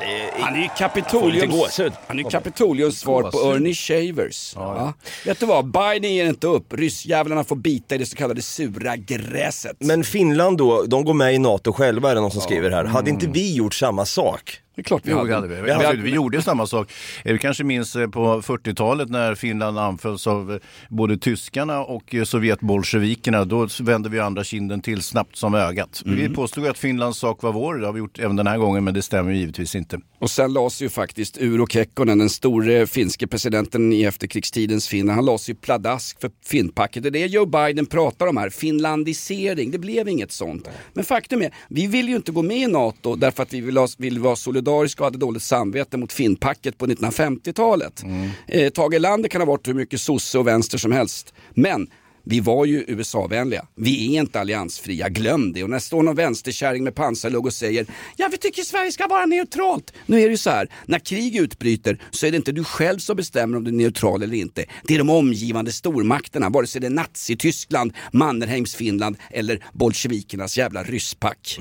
[0.03, 3.37] är, han är ju Kapitoliums, han är Kapitoliums svar på.
[3.55, 4.53] Ernie Shavers.
[4.55, 4.93] Ja.
[5.25, 6.73] Vet du vad, Biden ger inte upp.
[6.73, 9.77] Ryssjävlarna får bita i det så kallade sura gräset.
[9.79, 12.85] Men Finland då, de går med i NATO själva är det någon som skriver här.
[12.85, 14.59] Hade inte vi gjort samma sak?
[14.75, 15.29] Det är klart vi Jo, hade.
[15.29, 15.61] det hade vi.
[15.61, 16.91] Vi hade- vi gjorde samma sak.
[17.23, 20.57] Du kanske minns eh, på 40-talet när Finland anfölls av eh,
[20.89, 23.45] både tyskarna och eh, Sovjetbolsjevikerna.
[23.45, 26.01] Då vände vi andra kinden till snabbt som ögat.
[26.05, 27.75] Vi påstod att Finlands sak var vår.
[27.75, 29.92] Det har vi gjort även den här gången, men det stämmer ju givetvis inte.
[30.19, 35.25] Och sen lades ju faktiskt Urho Kekkonen, den store finske presidenten i efterkrigstidens Finland, han
[35.25, 37.03] lades ju pladask för Finnpacket.
[37.03, 39.71] Det är det Joe Biden pratar om här, finlandisering.
[39.71, 40.69] Det blev inget sånt.
[40.93, 43.77] Men faktum är, vi vill ju inte gå med i NATO därför att vi vill,
[43.77, 48.03] ha, vill vara solidariska och hade dåligt samvete mot Finnpacket på 1950-talet.
[48.47, 51.33] Eh, Tage Erlander kan ha varit hur mycket sosse och vänster som helst.
[51.53, 51.87] Men
[52.25, 53.65] vi var ju USA-vänliga.
[53.75, 55.63] Vi är inte alliansfria, glöm det.
[55.63, 59.25] Och när står någon vänsterkärring med pansarlugg och säger ja vi tycker Sverige ska vara
[59.25, 59.93] neutralt.
[60.05, 62.99] Nu är det ju så här, när krig utbryter så är det inte du själv
[62.99, 64.65] som bestämmer om du är neutral eller inte.
[64.83, 70.83] Det är de omgivande stormakterna, vare sig det är Nazityskland, Mannerheims Finland eller bolsjevikernas jävla
[70.83, 71.59] rysspack.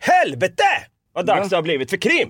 [0.00, 0.62] Helvete!
[1.14, 2.28] Vad dags det har blivit för krim!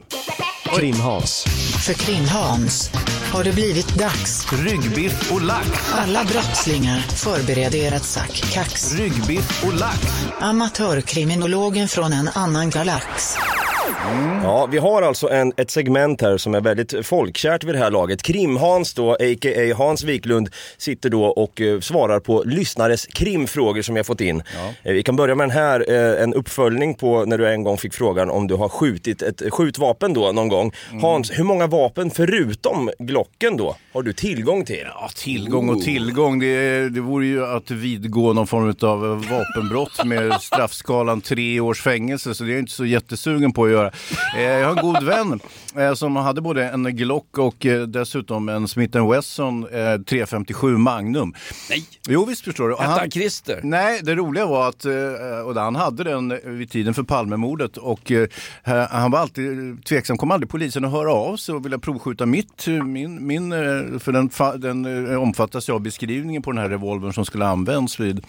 [0.65, 1.45] Krim-Hans.
[1.87, 2.91] För Krim-Hans
[3.33, 4.53] har det blivit dags.
[4.53, 5.93] Ryggbiff och lax.
[5.93, 8.95] Alla brottslingar, förbered er att sack kax.
[8.95, 9.99] Ryggbiff och lax.
[10.41, 13.37] Amatörkriminologen från en annan galax.
[14.43, 17.91] Ja, vi har alltså en, ett segment här som är väldigt folkkärt vid det här
[17.91, 18.23] laget.
[18.23, 19.75] Krim-Hans då, a.k.a.
[19.77, 24.43] Hans Wiklund, sitter då och eh, svarar på lyssnares krimfrågor som jag fått in.
[24.83, 27.79] Eh, vi kan börja med den här, eh, en uppföljning på när du en gång
[27.79, 30.73] fick frågan om du har skjutit ett skjutvapen då någon gång.
[31.03, 34.87] Hans, hur många vapen förutom Glocken då har du tillgång till?
[34.95, 36.39] Ja, tillgång och tillgång.
[36.39, 42.35] Det, det vore ju att vidgå någon form av vapenbrott med straffskalan tre års fängelse,
[42.35, 43.91] så det är jag inte så jättesugen på göra.
[44.37, 45.41] Eh, jag har en god vän
[45.95, 51.35] som hade både en Glock och eh, dessutom en Smith Wesson eh, 357 Magnum.
[51.71, 51.85] Nej!
[52.09, 52.75] Jo visst förstår du.
[52.75, 53.61] Hette han Christer?
[53.63, 54.93] Nej, det roliga var att eh,
[55.47, 58.29] och han hade den vid tiden för Palmemordet och eh,
[58.91, 62.67] han var alltid tveksam, kom aldrig polisen att höra av sig och ville provskjuta mitt,
[62.85, 63.59] min, min eh,
[63.99, 64.31] för den,
[64.61, 68.25] den eh, omfattas av beskrivningen på den här revolvern som skulle använts vid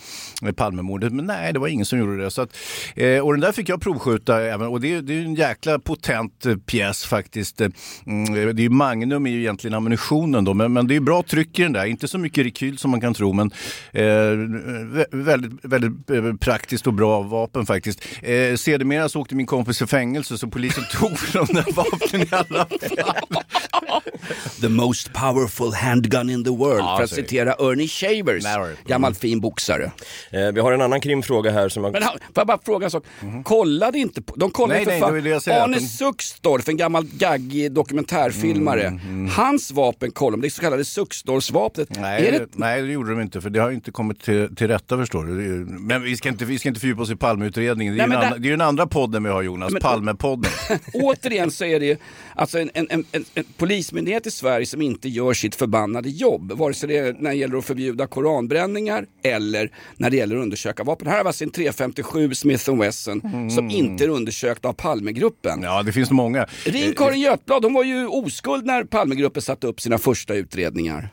[0.45, 1.13] eh, Palmemordet.
[1.13, 2.31] Men nej, det var ingen som gjorde det.
[2.31, 2.57] Så att,
[2.95, 5.79] eh, och den där fick jag provskjuta även och det, är- det är en jäkla
[5.79, 7.32] potent eh, pjäs faktiskt.
[7.37, 7.67] Eh,
[8.05, 11.59] Mm, det är Magnum är ju egentligen ammunitionen då, men, men det är bra tryck
[11.59, 11.85] i den där.
[11.85, 13.51] Inte så mycket rekyl som man kan tro, men
[13.91, 17.99] eh, vä- väldigt, väldigt eh, praktiskt och bra vapen faktiskt.
[18.21, 22.27] Eh, sedermera så åkte min kompis i fängelse så polisen tog de där vapnen i
[22.31, 22.79] alla fall.
[24.61, 28.43] The most powerful handgun in the world, Ja, för att så- citera Ernie Shavers,
[28.85, 29.91] gammal fin boxare.
[30.31, 31.93] Eh, vi har en annan krimfråga här som jag...
[31.93, 33.03] Men får jag bara fråga en sak?
[33.43, 34.91] Kollade inte på, de kollade Nej, för
[35.21, 38.99] nej, fan, Arne att de- Suxdorf, en gammal gaggig dokumentärfilmare,
[39.35, 41.99] hans vapen kollade de, det så kallade Suxdorfsvapnet.
[41.99, 42.37] Nej, det...
[42.37, 45.23] det, nej, det gjorde de inte, för det har inte kommit till, till rätta förstår
[45.23, 45.63] du.
[45.63, 47.97] Det Men vi ska inte, vi ska inte fördjupa oss i Palmeutredningen.
[47.97, 50.51] Det är, Nej, annan, det är ju den andra podden vi har Jonas, Palmepodden.
[50.93, 52.01] återigen så är det
[52.35, 56.51] alltså en, en, en, en, polismyndighet i Sverige som inte gör sitt förbannade jobb.
[56.51, 60.41] Vare sig det är när det gäller att förbjuda koranbränningar eller när det gäller att
[60.43, 61.07] undersöka vapen.
[61.07, 65.61] Här har vi alltså en 357 Smith Wesson som inte är undersökt av Palmegruppen.
[65.63, 66.47] Ja, det finns många.
[66.65, 71.09] Ring Karin Götblad, hon var ju oskuld när Palmegruppen satte upp sina första utredningar.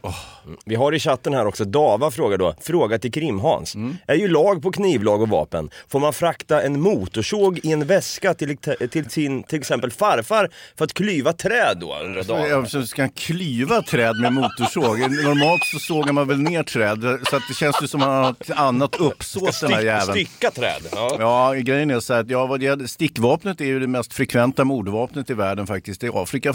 [0.65, 3.75] Vi har i chatten här också, Dava frågar då, fråga till Krim-Hans.
[3.75, 3.97] Mm.
[4.07, 5.71] Är ju lag på knivlag och vapen.
[5.89, 8.57] Får man frakta en motorsåg i en väska till,
[8.91, 11.97] till sin till exempel farfar för att klyva träd då?
[12.05, 12.49] undrar Dava.
[12.49, 15.01] Ja, så ska han klyva träd med motorsåg?
[15.01, 18.25] Normalt så sågar man väl ner träd, så att det känns ju som att han
[18.25, 20.13] har ett annat uppsåt den här jäveln.
[20.13, 20.83] Stycka träd.
[20.93, 21.17] Ja.
[21.19, 25.35] Ja, grejen är så här att ja, stickvapnet är ju det mest frekventa mordvapnet i
[25.35, 25.90] världen faktiskt.
[26.05, 26.55] I Afrika eh,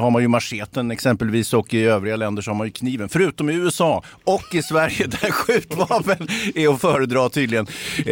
[0.00, 3.08] har man ju macheten exempelvis och i övriga länder så har man ju kniven.
[3.08, 7.66] Förutom i USA och i Sverige där skjutvapen är att föredra tydligen.
[7.98, 8.04] Eh,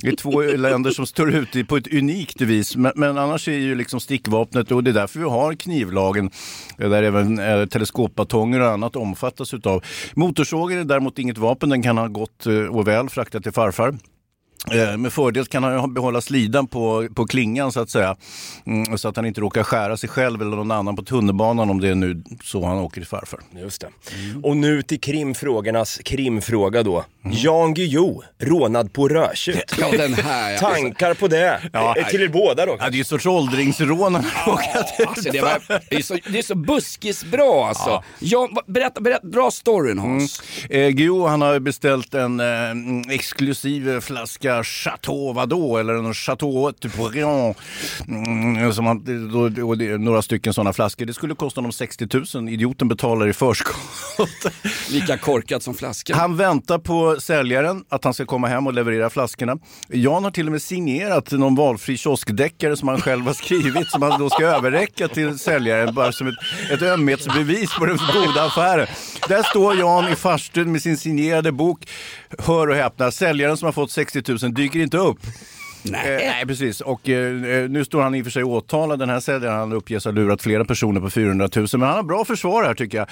[0.00, 2.76] det är två länder som står ute på ett unikt vis.
[2.76, 6.30] Men, men annars är ju liksom stickvapnet och det är därför vi har knivlagen
[6.78, 9.84] eh, där även eh, teleskopbatonger och annat omfattas utav.
[10.14, 13.94] Motorsågen är däremot inget vapen, den kan ha gått eh, och väl fraktat till farfar.
[14.72, 18.16] Eh, Med fördel kan han behålla slidan på, på klingan så att säga.
[18.66, 21.80] Mm, så att han inte råkar skära sig själv eller någon annan på tunnelbanan om
[21.80, 23.40] det är nu så han åker till farfar.
[23.60, 23.88] Just det.
[24.42, 27.04] Och nu till krimfrågornas krimfråga då.
[27.32, 29.74] Jan Guillou, rånad på Rödtjut.
[29.80, 30.58] Ja, den här, ja.
[30.58, 31.60] Tankar på det?
[31.72, 31.94] Ja.
[31.96, 32.76] Eh, Till er båda då?
[32.78, 35.96] Ja, det är ju en sorts åldringsrån han har råkat ut Alltså, det, var, det,
[35.96, 38.02] är så, det är så buskisbra alltså.
[38.18, 38.48] Ja.
[38.52, 40.42] va- berätta, berätta, dra storyn Hans.
[40.70, 44.00] Eh, Guillou han har beställt en eh, mm, exklusiv eh,
[44.62, 47.54] flaska Chateau vadå eller en Chateau Poirion.
[48.08, 51.06] Mm, som han, då, och det några stycken sådana flaskor.
[51.06, 52.48] Det skulle kosta honom 60 000.
[52.48, 53.78] Idioten betalar i förskott.
[54.90, 56.18] Lika korkat som flaskan.
[56.18, 59.58] Han väntar på säljaren att han ska komma hem och leverera flaskorna.
[59.88, 64.02] Jan har till och med signerat någon valfri kioskdeckare som han själv har skrivit som
[64.02, 66.34] han då ska överräcka till säljaren bara som ett,
[66.70, 68.86] ett ömhetsbevis på den goda affären.
[69.28, 71.88] Där står Jan i farstun med sin signerade bok.
[72.38, 75.18] Hör och häpna, säljaren som har fått 60 000 dyker inte upp.
[75.90, 76.14] Nej.
[76.14, 76.80] Eh, nej, precis.
[76.80, 79.58] Och eh, nu står han i och för sig åtalad, den här säljaren.
[79.58, 81.66] Han uppges ha lurat flera personer på 400 000.
[81.72, 83.08] Men han har bra försvar här tycker jag.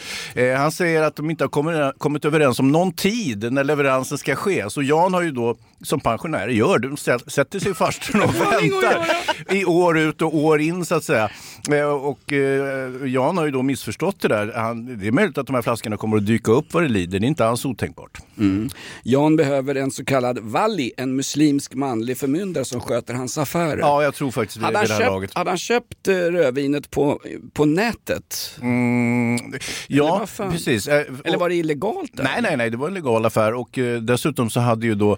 [0.52, 4.18] Eh, han säger att de inte har kommit, kommit överens om någon tid när leveransen
[4.18, 4.70] ska ske.
[4.70, 8.34] Så Jan har ju då, som pensionärer gör, de sä- sätter sig i farstun och
[8.40, 9.06] väntar
[9.50, 11.30] i år ut och år in så att säga.
[11.70, 14.52] Eh, och eh, Jan har ju då missförstått det där.
[14.56, 17.18] Han, det är möjligt att de här flaskorna kommer att dyka upp vad det lider.
[17.18, 18.18] Det är inte alls otänkbart.
[18.38, 18.68] Mm.
[19.02, 23.78] Jan behöver en så kallad valli, en muslimsk manlig förmyndare som sköter hans affärer.
[23.78, 25.34] Ja, jag tror faktiskt det Hade han, det här köpt, laget.
[25.34, 27.20] hade han köpt eh, rödvinet på,
[27.52, 28.58] på nätet?
[28.62, 29.52] Mm,
[29.88, 30.52] ja, fan?
[30.52, 30.88] precis.
[30.88, 32.10] Eller var det illegalt?
[32.16, 32.24] där?
[32.24, 35.16] Nej, nej, nej, det var en legal affär och dessutom så hade ju då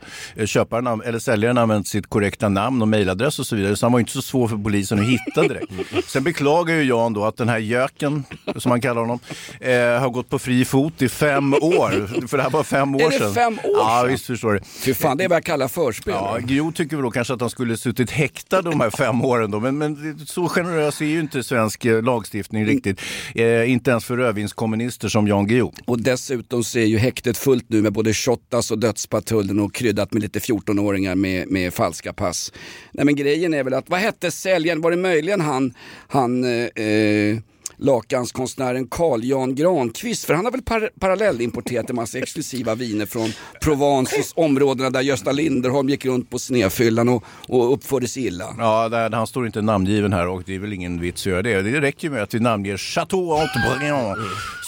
[0.56, 4.00] köparen eller säljaren använt sitt korrekta namn och mejladress och så vidare så han var
[4.00, 5.72] inte så svår för polisen att hitta direkt.
[6.06, 8.24] Sen beklagar ju Jan då att den här göken,
[8.56, 9.18] som man kallar honom,
[9.60, 12.26] eh, har gått på fri fot i fem år.
[12.28, 13.34] För det här var fem år Är det sedan.
[13.34, 14.10] fem år Ja, sedan?
[14.10, 14.60] visst förstår du.
[14.84, 16.14] Fy fan, det är vad jag kallar förspel.
[16.14, 19.50] Ja, Guillou tycker väl då kanske att han skulle suttit häktad de här fem åren
[19.50, 19.60] då.
[19.60, 23.00] Men, men så generös är ju inte svensk eh, lagstiftning riktigt.
[23.34, 25.72] Eh, inte ens för rödvinskommunister som Jan Guillou.
[25.84, 30.12] Och dessutom så är ju häktet fullt nu med både Shottaz och Dödspatrullen och kryddat
[30.12, 32.52] med lite 14-åringar med, med falska pass.
[32.92, 34.80] Nej men grejen är väl att, vad hette säljaren?
[34.80, 35.74] Var det möjligen han,
[36.08, 37.38] han eh, eh
[37.78, 43.32] lakanskonstnären Carl Jan Granqvist för han har väl par parallellimporterat en massa exklusiva viner från
[43.62, 48.54] Provence och områdena där Gösta Linderholm gick runt på snefyllan och, och uppförde sig illa.
[48.58, 51.42] Ja, där, han står inte namngiven här och det är väl ingen vits att göra
[51.42, 51.62] det.
[51.62, 54.16] Det räcker med att vi namnger Chateau Haute-Briand.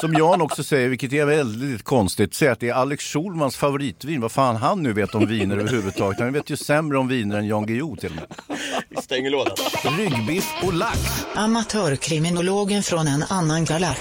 [0.01, 4.21] Som Jan också säger, vilket är väldigt konstigt, säger att det är Alex Schulmans favoritvin.
[4.21, 6.21] Vad fan han nu vet om viner överhuvudtaget.
[6.21, 8.59] Han vet ju sämre om viner än Jan Guillou till och med.
[8.89, 9.55] Vi stänger lådan.
[9.99, 10.99] Ryggbiff och lax.
[11.35, 14.01] Amatörkriminologen från en annan galax.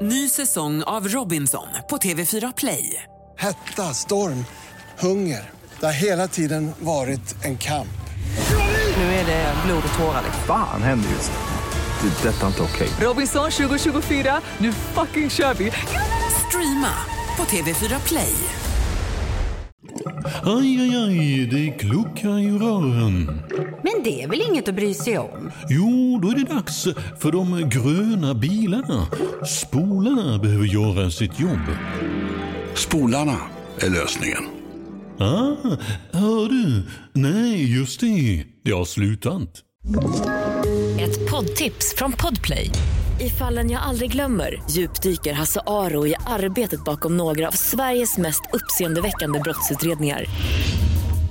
[0.00, 3.02] Ny säsong av Robinson på TV4 Play.
[3.38, 4.44] Hetta, storm,
[4.98, 5.50] hunger.
[5.80, 7.88] Det har hela tiden varit en kamp.
[8.96, 10.22] Nu är det blod och tårar.
[10.46, 12.08] Fan händer just det.
[12.08, 12.88] Det är detta inte okej.
[13.00, 15.72] Robinson 2024, nu fucking kör vi!
[16.48, 16.94] Streama
[17.36, 18.34] på TV4 Play.
[20.44, 23.42] Aj, aj, aj, det kluckar i rören.
[23.82, 25.50] Men det är väl inget att bry sig om?
[25.68, 26.84] Jo, då är det dags
[27.18, 29.06] för de gröna bilarna.
[29.46, 31.66] Spolarna behöver göra sitt jobb.
[32.74, 33.36] Spolarna
[33.78, 34.42] är lösningen.
[35.18, 35.76] Ah,
[36.12, 36.82] hör du?
[37.12, 38.44] Nej, just det.
[38.64, 39.62] Det har slutat.
[41.00, 42.70] Ett poddtips från Podplay.
[43.20, 48.42] I fallen jag aldrig glömmer djupdyker Hasse Aro i arbetet bakom några av Sveriges mest
[48.52, 50.24] uppseendeväckande brottsutredningar.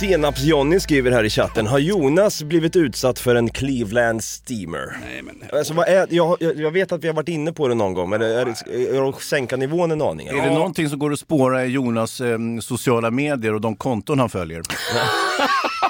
[0.00, 4.96] Senaps-Johnny skriver här i chatten, har Jonas blivit utsatt för en Cleveland Steamer?
[5.00, 5.58] Nej, men...
[5.58, 8.10] Alltså, vad är, jag, jag, vet att vi har varit inne på det någon gång,
[8.10, 10.26] men är är det att sänka nivån en aning?
[10.26, 14.18] Är det någonting som går att spåra i Jonas eh, sociala medier och de konton
[14.18, 14.62] han följer?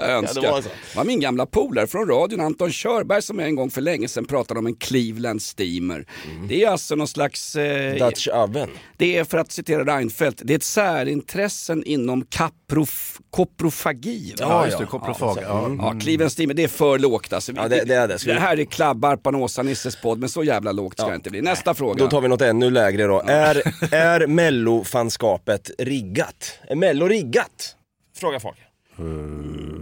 [0.00, 0.42] Jag önskar.
[0.42, 0.68] Ja, det var så.
[0.96, 4.60] var min gamla polare från radion, Anton Körberg, som en gång för länge sedan pratade
[4.60, 6.06] om en Cleveland Steamer.
[6.48, 7.56] Det är alltså någon slags...
[7.56, 8.68] Eh, Dutch oven.
[8.96, 14.30] det är för att citera Reinfeldt, det är ett särintressen inom kaprof, koprofagi.
[14.40, 14.46] va?
[14.48, 15.38] Ja, just det, koprofag.
[15.42, 15.64] Ja.
[15.66, 15.78] Mm.
[15.78, 17.52] Ja, Cleveland Steamer, det är för lågt alltså.
[17.56, 18.18] Ja, det- det är det.
[18.24, 21.40] Det här är klabbarpan Åsa-Nisses podd, men så jävla lågt ska det inte bli.
[21.42, 21.94] Nästa fråga.
[22.04, 23.22] Då tar vi något ännu lägre då.
[23.26, 23.62] Är,
[23.94, 26.52] är mellofanskapet riggat?
[26.68, 27.76] Är mello riggat?
[28.16, 28.56] Fråga folk.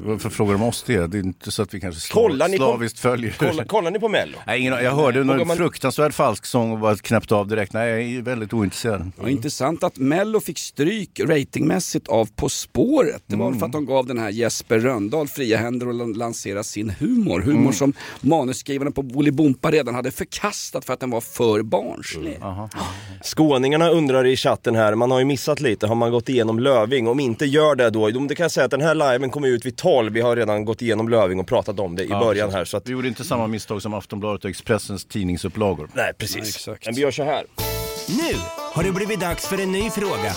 [0.06, 1.06] Varför frågar de oss det?
[1.06, 3.30] Det är inte så att vi kanske slav, Kollar ni på- slaviskt följer.
[3.32, 4.38] Kollar, kollar ni på mello?
[4.46, 7.72] Nej, ingen, jag hörde någon man- fruktansvärd falsksång och bara knäppte av direkt.
[7.72, 9.10] Nej, jag är väldigt ointresserad.
[9.22, 13.22] Ja, intressant att Mello fick stryk ratingmässigt av På spåret.
[13.26, 16.62] Det var väl för att de gav den här Jesper Röndahl fria händer att lansera
[16.62, 17.40] sin humor.
[17.40, 17.72] Humor Mm.
[17.72, 22.38] som manusskrivarna på Bolibompa redan hade förkastat för att den var för barnslig.
[23.22, 27.08] Skåningarna undrar i chatten här, man har ju missat lite, har man gått igenom Löving?
[27.08, 29.66] Om inte gör det då, då kan jag säga att den här liven kommer ut
[29.66, 32.50] vid 12, vi har redan gått igenom Löving och pratat om det i Ja, början
[32.50, 32.64] här.
[32.64, 35.88] Så att, Vi gjorde inte samma misstag som Aftonbladet och Expressens tidningsupplagor.
[35.94, 36.68] nej precis.
[36.84, 37.44] Men vi gör så här.
[38.08, 38.38] Nu
[38.74, 40.32] har det blivit dags för en ny fråga.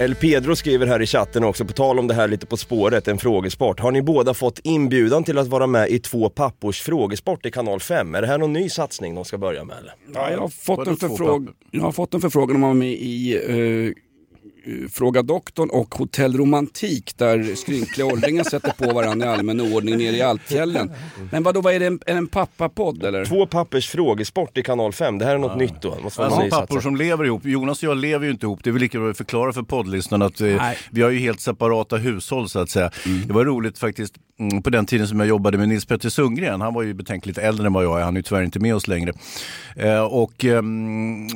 [0.00, 3.08] El Pedro skriver här i chatten också, på tal om det här lite på spåret,
[3.08, 3.80] en frågesport.
[3.80, 7.80] Har ni båda fått inbjudan till att vara med i två pappors frågesport i kanal
[7.80, 8.14] 5?
[8.14, 9.94] Är det här någon ny satsning de ska börja med eller?
[10.14, 12.66] Ja, jag, har fått Vadå en två förfråg- jag har fått en förfrågan om att
[12.66, 14.03] vara med i eh,
[14.92, 20.16] Fråga doktorn och Hotell Romantik där skrynkliga åldringar sätter på varandra i allmän ordning nere
[20.16, 20.90] i Alpfjällen.
[21.30, 23.24] Men vadå, vad är det, en, är det en pappapodd eller?
[23.24, 25.96] Två pappers frågesport i kanal 5, det här är något nytt då.
[26.02, 27.44] Måste en Alltså pappor som lever ihop.
[27.44, 28.60] Jonas och jag lever ju inte ihop.
[28.64, 30.78] Det är väl lika bra att förklara för poddlyssnarna att eh, Nej.
[30.90, 32.90] vi har ju helt separata hushåll så att säga.
[33.26, 36.60] Det var roligt faktiskt mm, på den tiden som jag jobbade med Nils Petter Sundgren.
[36.60, 38.04] Han var ju betänkligt äldre än vad jag är.
[38.04, 39.12] Han är ju tyvärr inte med oss längre.
[39.76, 41.28] Eh, och ehm,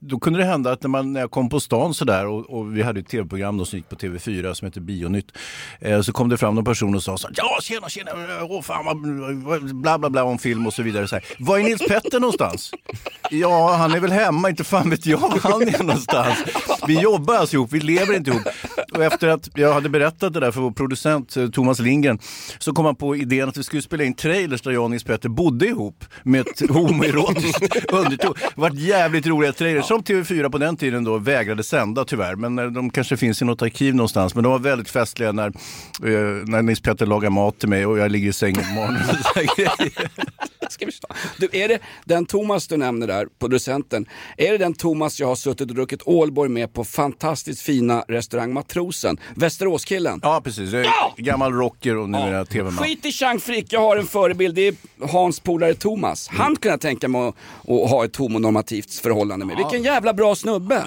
[0.00, 2.76] då kunde det hända att när, man, när jag kom på stan sådär och, och
[2.76, 5.32] vi hade ett tv-program då som gick på TV4 som hette Bionytt.
[5.80, 8.10] Eh, så kom det fram någon person och sa så här, ja tjena tjena,
[8.42, 11.08] åh fan bla bla bla om film och så vidare.
[11.08, 12.70] Så här, Var är Nils Petter någonstans?
[13.30, 16.38] Ja, han är väl hemma, inte fan vet jag var han är någonstans.
[16.86, 18.42] Vi jobbar alltså ihop, vi lever inte ihop.
[18.92, 22.18] Och efter att jag hade berättat det där för vår producent eh, Thomas Lindgren
[22.58, 25.04] så kom han på idén att vi skulle spela in trailers där jag och Nils
[25.04, 28.34] Petter bodde ihop med ett homoerotiskt underton.
[28.54, 32.29] Det var jävligt roliga trailers som TV4 på den tiden då vägrade sända tyvärr.
[32.36, 34.34] Men eh, de kanske finns i något arkiv någonstans.
[34.34, 35.52] Men de var väldigt festliga när, eh,
[36.46, 39.00] när Nils Petter lagar mat till mig och jag ligger i sängen på morgonen.
[39.34, 40.70] här.
[40.70, 40.92] Ska vi?
[41.38, 45.34] Du, är det den Thomas du nämner där, producenten, är det den Thomas jag har
[45.34, 49.18] suttit och druckit Ålborg med på fantastiskt fina restaurang Matrosen?
[49.34, 50.20] Västeråskillen?
[50.22, 51.14] Ja precis, jag är Ja!
[51.16, 52.84] gammal rocker och numera tv-man.
[52.84, 54.74] Skit i Chang Frick, jag har en förebild, det är
[55.12, 56.28] Hans polare Thomas.
[56.30, 56.40] Mm.
[56.40, 57.34] Han kan jag tänka mig att,
[57.68, 59.56] att ha ett homonormativt förhållande med.
[59.56, 60.84] Vilken jävla bra snubbe!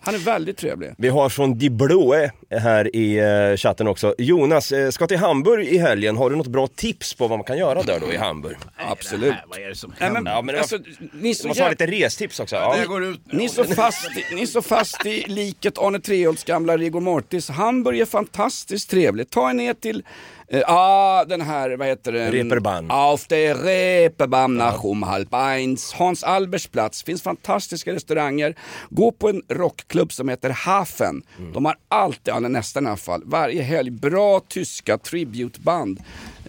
[0.00, 0.79] Han är väldigt trevlig.
[0.98, 4.14] Vi har från Di Blåe här i eh, chatten också.
[4.18, 6.16] Jonas, eh, ska till Hamburg i helgen.
[6.16, 8.56] Har du något bra tips på vad man kan göra där då i Hamburg?
[8.90, 9.34] Absolut.
[9.48, 10.32] Vad är det som Nej, men, händer?
[10.32, 10.76] Ja, men det alltså,
[11.12, 12.56] ni så Det måste vara jävla- lite restips också.
[12.56, 12.76] Ja.
[12.80, 13.20] Det går ut.
[13.32, 17.00] Ni är så fast i, ni är så fast i liket Arne Treholts gamla Rigor
[17.00, 17.48] Mortis.
[17.48, 19.30] Hamburg är fantastiskt trevligt.
[19.30, 20.02] Ta er ner till,
[20.50, 22.30] eh, ah, den här, vad heter det?
[22.30, 22.90] Reeperbahn.
[22.90, 25.92] Auf der Reeperbahn nach um halb eins.
[25.92, 27.02] Hans Albersplats.
[27.02, 28.54] Finns fantastiska restauranger.
[28.90, 31.22] Gå på en rockklubb som heter Hafen.
[31.52, 36.00] De har alltid, eller nästan i alla fall, varje helg bra tyska tributeband.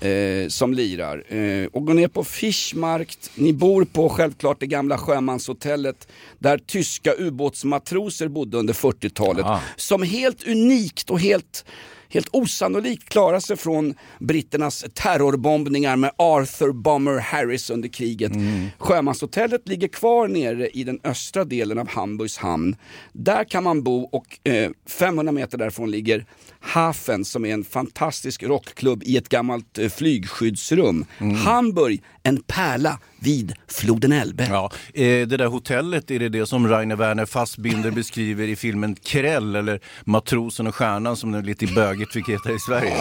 [0.01, 1.23] Eh, som lirar.
[1.33, 3.31] Eh, och gå ner på Fischmarkt.
[3.35, 6.07] Ni bor på självklart det gamla sjömanshotellet
[6.39, 9.45] där tyska ubåtsmatroser bodde under 40-talet.
[9.75, 11.65] Som helt unikt och helt
[12.11, 18.31] helt osannolikt klarar sig från britternas terrorbombningar med Arthur Bomber Harris under kriget.
[18.77, 22.75] Sjömanshotellet ligger kvar nere i den östra delen av Hamburgs hamn.
[23.13, 26.25] Där kan man bo och eh, 500 meter därifrån ligger
[26.61, 31.05] Hafen som är en fantastisk rockklubb i ett gammalt eh, flygskyddsrum.
[31.45, 34.47] Hamburg, en pärla vid floden Elbe.
[34.49, 38.95] Ja, eh, det där hotellet, är det det som Rainer Werner Fassbinder beskriver i filmen
[38.95, 42.97] Kräll eller Matrosen och Stjärnan som det lite bögigt fick heta i Sverige?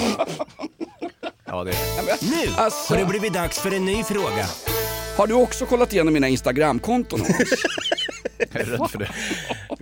[1.47, 2.31] Ja, det är.
[2.47, 4.47] Nu Alltså- har det blivit dags för en ny fråga.
[5.17, 7.21] Har du också kollat igenom mina Instagramkonton?
[8.53, 9.09] Jag är rädd för det.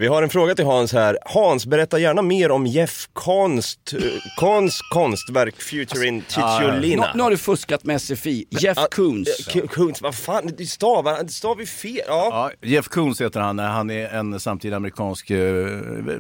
[0.01, 1.19] Vi har en fråga till Hans här.
[1.25, 4.01] Hans, berätta gärna mer om Jeff Konst, eh,
[4.37, 7.03] Kons konstverk Futuring Cicciolina.
[7.07, 8.45] Nu, nu har du fuskat med SFI.
[8.51, 9.49] Jeff Koons.
[9.53, 12.01] K- Koons, vad fan, du stavar, du stavar ju fel.
[12.07, 12.51] Ja.
[12.63, 13.59] Ja, Jeff Koons heter han.
[13.59, 15.67] Han är en samtida amerikansk eh,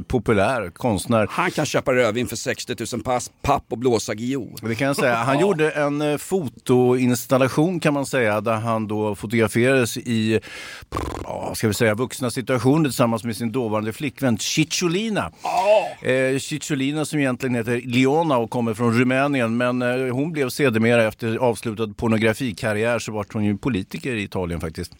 [0.09, 1.26] populär konstnär.
[1.31, 4.55] Han kan köpa rödvin för 60 000 pass, papp och blåsa Guillou.
[4.62, 5.14] Det kan jag säga.
[5.14, 10.41] Han gjorde en eh, fotoinstallation kan man säga där han då fotograferades i,
[11.24, 15.33] ja, ska vi säga, vuxna situationer tillsammans med sin dåvarande flickvän Cicciolina.
[16.03, 21.05] Eh, Cicciolina som egentligen heter Leona och kommer från Rumänien men eh, hon blev sedermera
[21.05, 24.93] efter avslutad pornografikarriär så vart hon ju politiker i Italien faktiskt.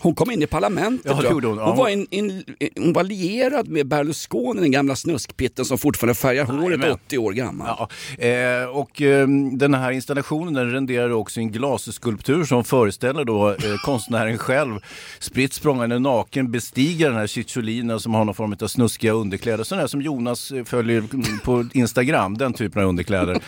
[0.00, 1.12] Hon kom in i parlamentet.
[1.22, 1.42] Ja, hon.
[1.42, 2.44] Ja, hon, var in, in,
[2.76, 6.98] hon var lierad med Berlusconi, den gamla snuskpitten som fortfarande färgar håret Jajamän.
[7.06, 7.66] 80 år gammal.
[7.66, 7.88] Ja,
[8.24, 13.56] eh, och eh, den här installationen den renderar också en glasskulptur som föreställer då eh,
[13.84, 14.80] konstnären själv
[15.18, 19.64] spritt språngande naken bestiga den här Cicciolina som har någon form av snuskiga underkläder.
[19.64, 21.04] Sådana här som Jonas eh, följer
[21.44, 23.40] på Instagram, den typen av underkläder.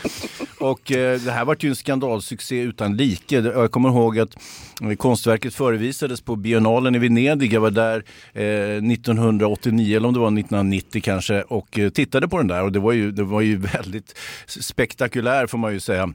[0.61, 3.37] Och eh, det här var ju en skandalsuccé utan like.
[3.37, 4.37] Jag kommer ihåg att
[4.83, 7.53] eh, konstverket förevisades på biennalen i Venedig.
[7.53, 12.39] Jag var där eh, 1989 eller om det var 1990 kanske och eh, tittade på
[12.39, 16.13] den där och det var ju, det var ju väldigt spektakulär får man ju säga.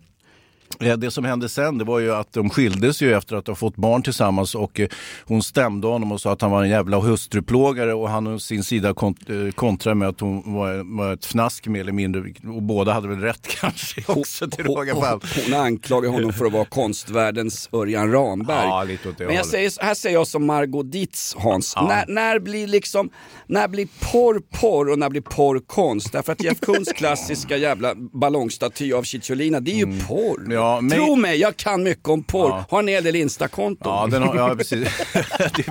[0.80, 3.56] Eh, Det som hände sen det var ju att de skildes ju efter att ha
[3.56, 4.88] fått barn tillsammans och eh,
[5.26, 8.64] hon stämde honom och sa att han var en jävla hustruplågare och han å sin
[8.64, 12.24] sida kont- eh, kontrade med att hon var, var ett fnask mer eller mindre
[12.56, 15.20] och båda hade väl rätt kanske också till råga på.
[15.46, 18.68] Hon anklagar honom för att vara konstvärldens Örjan Ramberg.
[18.68, 21.74] Ja, lite åt det Men jag säger, här säger jag som Margot Dietz, Hans.
[21.76, 21.88] Ja.
[21.88, 23.10] När, när blir liksom,
[23.48, 26.12] när blir porr porr och när blir porr konst?
[26.12, 30.55] Därför att Jeff Koons klassiska jävla ballongstaty av Cicciolina, det är ju porr.
[30.56, 32.50] Ja, men- Tro mig, jag kan mycket om porr.
[32.50, 32.66] Ja.
[32.70, 33.94] Har en hel del instakonton.
[33.94, 34.90] Ja, den har, ja precis.
[35.56, 35.66] det,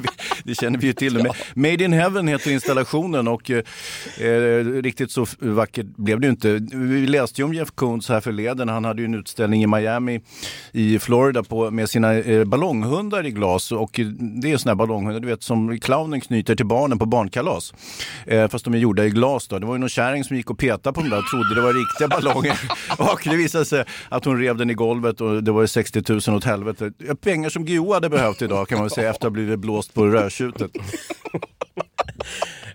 [0.45, 1.15] det känner vi ju till.
[1.15, 3.63] Men Made in Heaven heter installationen och eh,
[4.29, 6.49] eh, riktigt så vackert blev det ju inte.
[6.73, 8.69] Vi läste ju om Jeff Koons här förleden.
[8.69, 10.21] Han hade ju en utställning i Miami
[10.73, 13.73] i Florida på, med sina eh, ballonghundar i glas.
[13.73, 17.07] Och eh, det är såna här ballonghundar du vet, som clownen knyter till barnen på
[17.07, 17.75] barnkalas.
[18.27, 19.49] Eh, fast de är gjorda i glas.
[19.49, 19.59] Då.
[19.59, 21.61] Det var ju någon kärring som gick och petade på dem där och trodde det
[21.61, 22.61] var riktiga ballonger.
[22.99, 26.03] och det visade sig att hon rev den i golvet och det var ju 60
[26.29, 26.93] 000 åt helvete.
[27.21, 30.07] Pengar som Guillou hade behövt idag kan man säga efter att ha blivit blåst på
[30.07, 30.71] rödtjutet.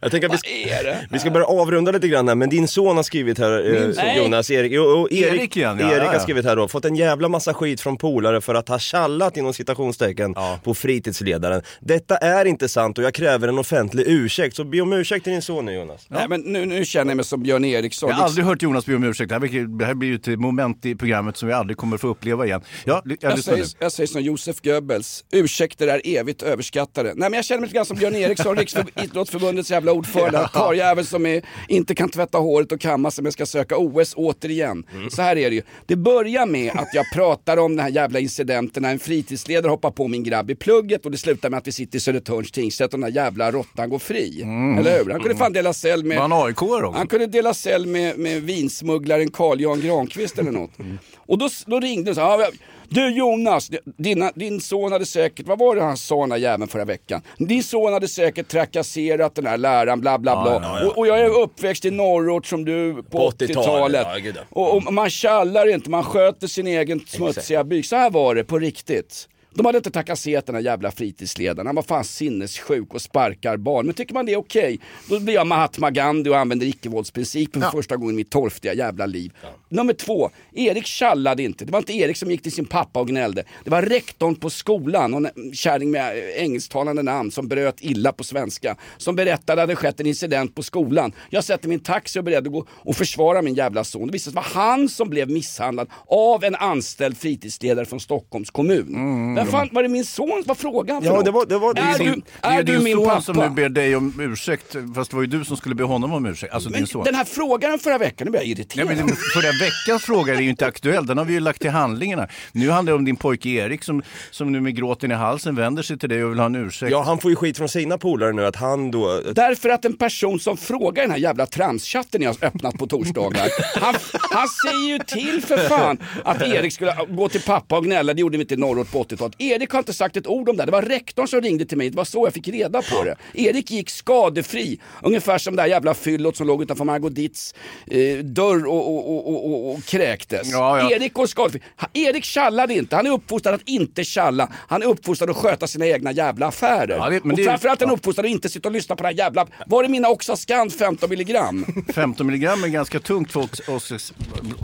[0.02, 1.08] Jag tänker att vi, Vad är det?
[1.12, 4.18] vi ska börja avrunda lite grann här, men din son har skrivit här, eh?
[4.18, 6.20] Jonas, Erik, jo, jo, Erik, Erik igen, ja, Erik ja, har ja.
[6.20, 9.54] skrivit här då, fått en jävla massa skit från polare för att ha tjallat inom
[9.54, 11.62] citationstecken på fritidsledaren.
[11.80, 15.34] Detta är inte sant och jag kräver en offentlig ursäkt, så be om ursäkt till
[15.34, 16.06] din son nu Jonas.
[16.08, 18.10] Nej, men nu, nu känner jag mig som Björn Eriksson.
[18.10, 19.30] Jag har aldrig hört Jonas be om ursäkt.
[19.30, 21.97] Det här, blir- det här blir ju ett moment i programmet som vi aldrig kommer
[21.97, 22.62] få uppleva igen.
[22.86, 27.10] Ja, jag Jag säger, jag säger som Josef Goebbels, ursäkter är evigt överskattade.
[27.16, 28.58] Nej men jag känner mig lite grann som Björn Eriksson,
[29.04, 33.32] Riksidrottsförbundets jävla jävla ordförande, karljävel som är, inte kan tvätta håret och kamma sig men
[33.32, 34.84] ska söka OS återigen.
[34.94, 35.10] Mm.
[35.10, 35.62] Så här är det ju.
[35.86, 39.92] Det börjar med att jag pratar om den här jävla incidenten när en fritidsledare hoppar
[39.92, 42.94] på min grabb i plugget och det slutar med att vi sitter i Södertörns tingsrätt
[42.94, 44.42] och den här jävla råttan går fri.
[44.80, 45.12] Eller hur?
[45.12, 46.18] Han kunde fan dela cell med...
[46.18, 46.92] Han AIK också?
[46.92, 50.72] Han kunde dela cell med, med vinsmugglaren Carl Jan Granqvist eller något.
[51.18, 52.48] Och då, då ringde de och sa, "Ja,
[52.90, 56.68] du Jonas, dina, din son hade säkert, vad var det han sa den här jäveln
[56.68, 57.22] förra veckan?
[57.38, 60.54] Din son hade säkert trakasserat den här läraren, bla bla bla.
[60.54, 60.88] Ja, ja, ja.
[60.90, 64.08] Och, och jag är uppväxt i norrort som du på, På 80-talet, 80-talet.
[64.14, 64.42] ja, gud, ja.
[64.50, 67.86] och, och man tjallar inte, man sköter sin egen smutsiga byk.
[67.86, 69.30] Så här var det på riktigt.
[69.54, 71.68] De hade inte trakasserat den här jävla fritidsledaren.
[71.68, 73.86] Han var fan sinnessjuk och sparkar barn.
[73.86, 74.80] Men tycker man det är okej,
[75.10, 79.06] då blir jag Mahatma Gandhi och använder icke-våldsprincipen för första gången i mitt torftiga jävla
[79.06, 79.34] liv.
[79.70, 81.66] Nummer två, Erik tjallade inte.
[81.66, 83.43] Det var inte Erik som gick till sin pappa och gnällde.
[83.64, 88.24] Det var rektorn på skolan, och en kärring med engelsktalande namn som bröt illa på
[88.24, 88.78] svenska.
[88.97, 91.12] Som berättade att det hade skett en incident på skolan.
[91.30, 94.08] Jag sätter min taxi och är beredd att gå och försvara min jävla son.
[94.08, 99.39] Det visade sig vara han som blev misshandlad av en anställd fritidsledare från Stockholms kommun.
[99.44, 100.44] Vem fan, var det min son?
[100.46, 102.60] Vad frågade han för Ja, det var- det var- är Det du, din, det är
[102.60, 103.22] är du din min son pappa?
[103.22, 106.14] som nu ber dig om ursäkt, fast det var ju du som skulle be honom
[106.14, 106.54] om ursäkt.
[106.54, 107.04] Alltså din son.
[107.04, 108.88] Den här frågan förra veckan, nu blir jag irriterad.
[108.88, 111.70] Nej, men förra veckans fråga är ju inte aktuell, den har vi ju lagt till
[111.72, 112.28] handlingarna.
[112.52, 115.84] Nu handlar det om din pojke Erik som, som nu med gråten i halsen vänder
[115.84, 116.92] sig till dig och vill ha en ursäkt.
[116.92, 119.22] Ja, han får ju skit från sina polare nu att han då...
[119.36, 122.88] Därför att en person som frågar i den här jävla tramschatten jag har öppnat på
[122.88, 123.48] torsdagar,
[123.82, 123.96] han,
[124.32, 128.22] han säger ju till för fan att Erik skulle gå till pappa och gnälla, det
[128.22, 129.28] gjorde vi inte i norrort på 80-talet.
[129.38, 131.89] Erik har inte sagt ett ord om det, det var rektorn som ringde till mig,
[131.89, 133.15] det var så jag fick reda på det.
[133.34, 137.55] Erik gick skadefri, ungefär som det där jävla fyllot som låg utanför Margot Ditts
[137.88, 140.51] eh, dörr och, och, och, och, och, kräktes.
[140.51, 140.91] Ja, ja.
[140.91, 141.61] Erik går skadefri.
[141.93, 145.88] Erik tjallade inte, han är uppfostrad att inte tjalla, han är uppfostrad att sköta sina
[145.88, 146.97] egna jävla affärer.
[146.97, 149.03] Ja, det- men och det- framförallt är han uppfostrad att inte sitta och lyssna på
[149.03, 151.65] det här jävla, var det mina Oxascan 15 milligram?
[151.93, 153.59] 15 milligram är ganska tungt för oss.
[153.67, 154.13] oss, oss.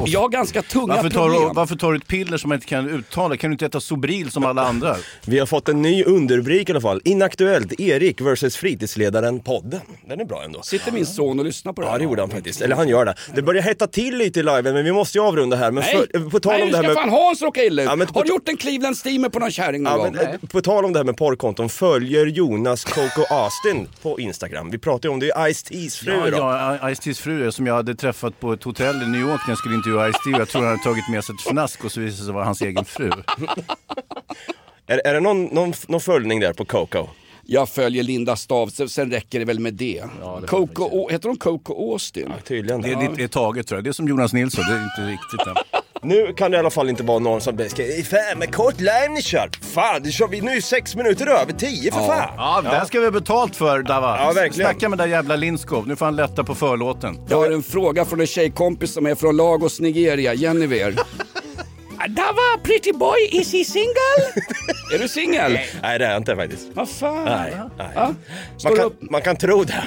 [0.05, 1.55] Jag har ganska tunga varför tar, du, problem.
[1.55, 3.37] varför tar du ett piller som man inte kan uttala?
[3.37, 4.95] Kan du inte äta Sobril som alla andra?
[5.25, 7.01] Vi har fått en ny underrubrik i alla fall.
[7.05, 9.79] Inaktuellt, Erik versus fritidsledaren podden.
[10.07, 10.61] Den är bra ändå.
[10.61, 13.05] Sitter min son och lyssnar på det Ja det gjorde han faktiskt, eller han gör
[13.05, 13.15] det.
[13.35, 15.71] Det börjar hetta till lite i liven men vi måste ju avrunda här.
[15.71, 16.93] Men Nej, för, på tal Nej om det här med...
[16.93, 17.89] fan Hans råka illa ut.
[17.89, 20.15] Ja, men Har du gjort en Cleveland Steamer på någon kärring någon Ja, gång?
[20.15, 24.71] men, eh, på tal om det här med porrkonton, följer Jonas Coco Austin på Instagram.
[24.71, 26.37] Vi pratade ju om det, Ice-T's fru Ja, då.
[26.37, 29.51] ja, Ice-T's fru är som jag hade träffat på ett hotell i New York när
[29.51, 30.29] jag skulle intervjua Ice-T.
[30.37, 32.45] Jag tror han hade tagit med sig ett fnask och så visade det sig vara
[32.45, 33.11] hans egen fru.
[34.87, 37.07] Är, är det någon, någon, någon följning där på Coco?
[37.47, 40.03] Jag följer Linda Stav, sen- sen räcker det väl med det.
[40.47, 42.33] Coco, Å- heter hon Coco Austin?
[42.47, 42.81] Tydligen.
[42.81, 43.83] Det är, det är taget tror jag.
[43.83, 45.55] Det är som Jonas Nilsson, det är inte riktigt än.
[46.01, 49.07] Nu kan det i alla fall inte vara någon som ska Fan med kort live
[49.09, 49.49] ni kör!
[49.61, 52.29] Fan, det kör vi nu är sex minuter över tio för fan!
[52.37, 54.17] Ja, det här ska vi ha betalt för Dava.
[54.19, 54.69] Ja, verkligen.
[54.69, 57.19] Snacka med den där jävla Lindskov, nu får han lätta på förlåten.
[57.29, 60.91] Jag har en fråga från en tjejkompis som är från Lagos, Nigeria, Jennifer.
[62.09, 64.41] Dava, pretty boy, is he single?
[64.93, 65.51] är du singel?
[65.81, 66.67] Nej det är jag inte faktiskt.
[66.73, 67.25] Vad fan?
[67.25, 68.13] Nej, nej.
[68.57, 69.83] Står Man, kan, man kan tro det.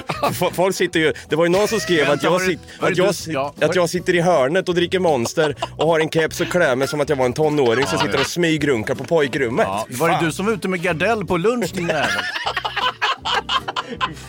[0.53, 3.75] Folk sitter ju, det var ju någon som skrev att, jag, sit, att, jag, att
[3.75, 7.01] jag sitter i hörnet och dricker monster och har en keps och klär mig som
[7.01, 9.65] att jag var en tonåring som sitter och smygrunkar på pojkrummet.
[9.69, 12.07] Ja, var det du som var ute med Gardell på lunch din jävel?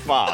[0.06, 0.28] Fan.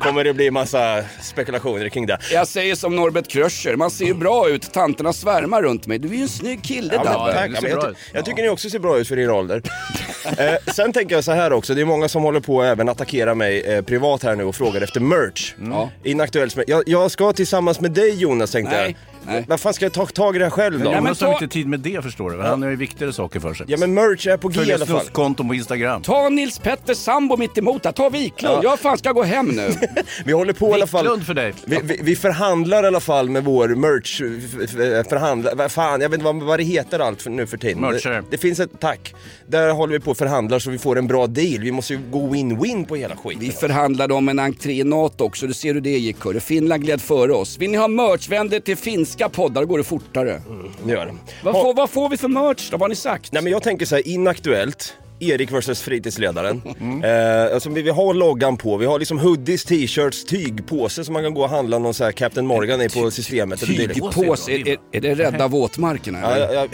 [0.00, 2.18] Kommer det bli massa spekulationer kring det.
[2.32, 5.98] Jag säger som Norbert Kröscher, man ser ju bra ut, tanterna svärmar runt mig.
[5.98, 7.32] Du är ju en snygg kille Ja, men, Dabbe.
[7.32, 7.50] tack.
[7.54, 9.62] Ja, men jag, ty- jag tycker ni också ser bra ut för er ålder.
[10.38, 12.88] eh, sen tänker jag så här också, det är många som håller på att även
[12.88, 15.54] attackera mig eh, privat här nu och frågar efter merch.
[15.70, 15.90] Ja.
[16.04, 16.56] Inaktuellt.
[16.66, 19.17] Jag, jag ska tillsammans med dig Jonas tänkte Nej, jag.
[19.28, 19.44] Nej.
[19.48, 20.84] Vad fan ska jag ta tag i det här själv då?
[20.84, 22.40] Ja, men Jonas har ta- inte tid med det förstår du.
[22.42, 23.66] Han har ju viktigare saker för sig.
[23.68, 25.00] Ja men merch är på G i Följa alla fall.
[25.00, 26.02] snuskkonton på Instagram.
[26.02, 28.64] Ta Nils Petter sambo mitt emot här, ta Wiklund.
[28.64, 29.68] Jag fan ska gå hem nu.
[30.24, 31.04] Vi håller på i alla fall.
[31.04, 31.54] Wiklund för dig.
[31.64, 34.60] Vi, vi, vi förhandlar i alla fall med vår merch, f-
[35.00, 37.56] f- förhandla, vad fan, jag vet inte vad, vad det heter allt för, nu för
[37.56, 37.80] tiden.
[37.80, 38.14] Merchare.
[38.14, 39.14] Det, det finns ett, tack.
[39.46, 41.58] Där håller vi på och förhandlar så vi får en bra deal.
[41.60, 43.40] Vi måste ju gå win-win på hela skiten.
[43.40, 46.40] Vi förhandlade om en entré i NATO också, du ser hur det gick hörru.
[46.40, 47.58] Finland gled före oss.
[47.58, 50.42] Vill ni ha merch, vänd er till finska poddar, då går det fortare.
[50.84, 51.12] Det gör det.
[51.42, 52.76] Vad, får, vad får vi för merch då?
[52.76, 53.32] Vad har ni sagt?
[53.32, 54.94] Nej men jag tänker så här, inaktuellt.
[55.20, 56.62] Erik versus fritidsledaren.
[57.04, 61.22] Eh, alltså vi, vi har loggan på, vi har liksom hoodies, t-shirts, tygpåse som man
[61.22, 63.60] kan gå och handla någon så här Captain Morgan i på systemet.
[63.60, 66.20] Tygpåse, är, är, är det rädda våtmarkerna?
[66.20, 66.66] Ja, ja, ja.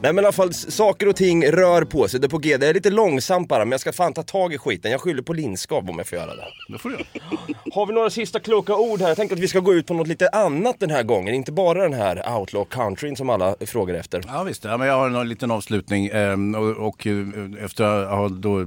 [0.00, 2.20] Nej men i alla fall, saker och ting rör på sig.
[2.20, 2.56] Det är på G.
[2.56, 4.90] Det är lite långsamt bara, men jag ska fan ta tag i skiten.
[4.90, 6.44] Jag skyller på linskav om jag får göra det.
[6.68, 6.96] Det får du.
[7.72, 9.08] Har vi några sista kloka ord här?
[9.08, 11.34] Jag tänker att vi ska gå ut på något lite annat den här gången.
[11.34, 14.22] Inte bara den här outlaw countryn som alla frågar efter.
[14.26, 18.08] Ja visst, ja, men jag har en liten avslutning ehm, och, och eh, efter att
[18.08, 18.66] ha då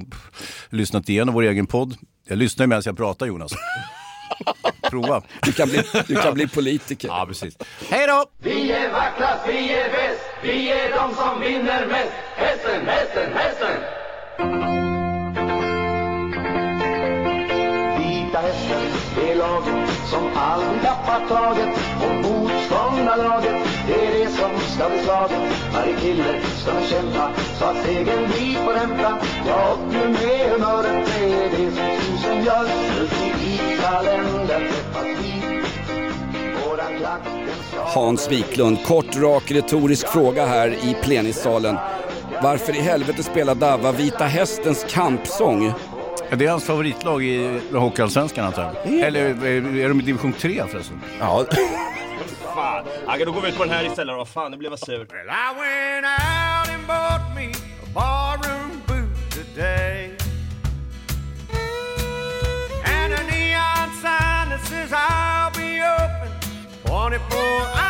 [0.70, 1.96] lyssnat igenom vår egen podd
[2.28, 3.52] Jag lyssnar medan jag pratar Jonas.
[4.90, 5.22] Prova.
[5.42, 7.08] Du kan bli, du kan bli politiker.
[7.08, 7.58] Ja, precis.
[7.90, 8.26] Hej då!
[8.40, 12.12] Vi är vackrast, vi är bäst, vi är de som vinner mest.
[12.36, 13.78] Hästen, hästen, hästen!
[17.98, 18.82] Vita hästen,
[19.16, 21.70] det är laget som aldrig tappar taget.
[22.04, 23.63] Och motståndarlaget,
[24.74, 25.40] ska bli slaget.
[25.74, 29.18] Varje kille ska nu kämpa så att segern vi får hämta.
[29.48, 32.66] Ja, och ju med humöret, det är det som tusen gör.
[33.04, 35.34] Ute i kalendern träffas vi.
[37.94, 41.78] Hans Wiklund, kort, rak, retorisk fråga här i plenissalen.
[42.44, 45.74] Varför i helvete spelar Dava Vita Hästens kampsång?
[46.30, 49.00] Ja, Det är hans favoritlag i Hockeyallsvenskan antar jag.
[49.00, 51.02] Eller är är de i division 3 förresten?
[51.20, 51.46] Ja.
[52.56, 52.86] Fan.
[53.08, 54.26] Okej, då går vi ut på den här istället då.
[54.26, 55.02] Fan, det blev jag sur.
[55.02, 55.06] I
[55.60, 57.52] went out and bought me
[57.84, 60.12] a barroom boot today.
[62.86, 66.32] And a neon sign that says I'll be open
[66.86, 67.83] 24 hours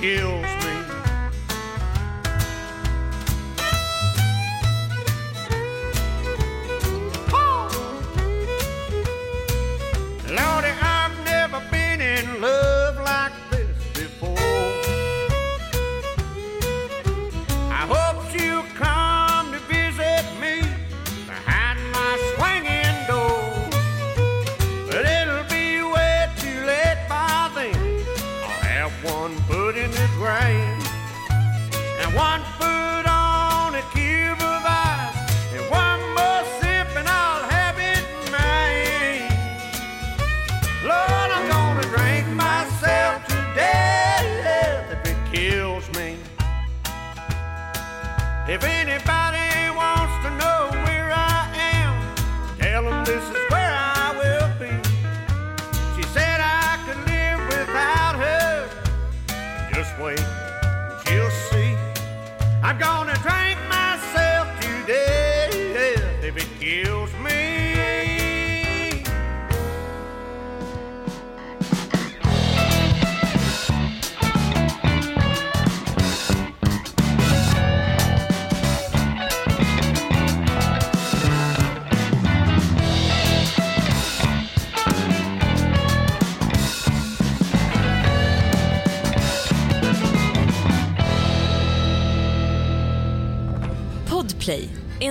[0.00, 0.49] hills